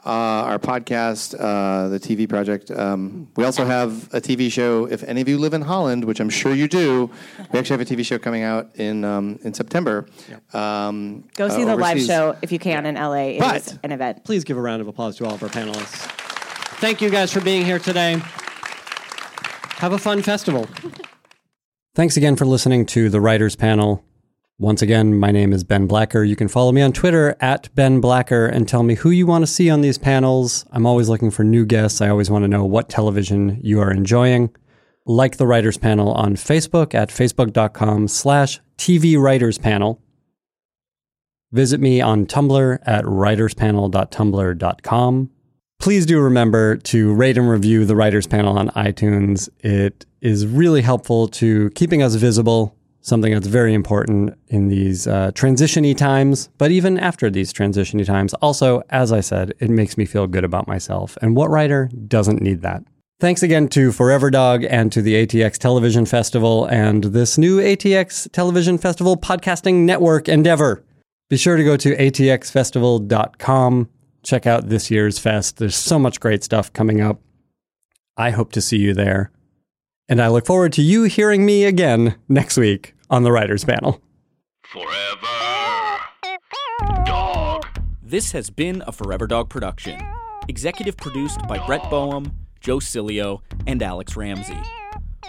[0.04, 2.70] uh, our podcast, uh, the TV project.
[2.70, 4.86] Um, we also have a TV show.
[4.86, 7.10] If any of you live in Holland, which I'm sure you do,
[7.52, 10.06] we actually have a TV show coming out in um, in September.
[10.52, 12.06] Um, Go uh, see the live overseas.
[12.06, 13.14] show if you can in LA.
[13.36, 14.24] It But- an event.
[14.24, 16.08] Please give a round of applause to all of our panelists.
[16.80, 18.20] Thank you guys for being here today.
[19.82, 20.66] Have a fun festival.
[21.96, 24.04] Thanks again for listening to the Writers Panel.
[24.56, 26.22] Once again, my name is Ben Blacker.
[26.22, 29.42] You can follow me on Twitter at Ben Blacker and tell me who you want
[29.42, 30.64] to see on these panels.
[30.70, 32.00] I'm always looking for new guests.
[32.00, 34.54] I always want to know what television you are enjoying.
[35.04, 40.00] Like the Writers Panel on Facebook at facebook.com slash TV Writers Panel.
[41.50, 45.30] Visit me on Tumblr at writerspanel.tumblr.com.
[45.82, 49.48] Please do remember to rate and review the Writers Panel on iTunes.
[49.64, 55.32] It is really helpful to keeping us visible, something that's very important in these uh,
[55.32, 58.32] transitiony times, but even after these transitiony times.
[58.34, 61.18] Also, as I said, it makes me feel good about myself.
[61.20, 62.84] And what writer doesn't need that?
[63.18, 68.30] Thanks again to Forever Dog and to the ATX Television Festival and this new ATX
[68.30, 70.84] Television Festival podcasting network endeavor.
[71.28, 73.88] Be sure to go to atxfestival.com.
[74.22, 75.56] Check out this year's fest.
[75.56, 77.20] There's so much great stuff coming up.
[78.16, 79.30] I hope to see you there.
[80.08, 84.00] And I look forward to you hearing me again next week on the Writers Panel.
[84.64, 85.98] Forever.
[87.04, 87.66] Dog.
[88.02, 90.00] This has been a Forever Dog production.
[90.48, 94.58] Executive produced by Brett Boehm, Joe Cilio, and Alex Ramsey.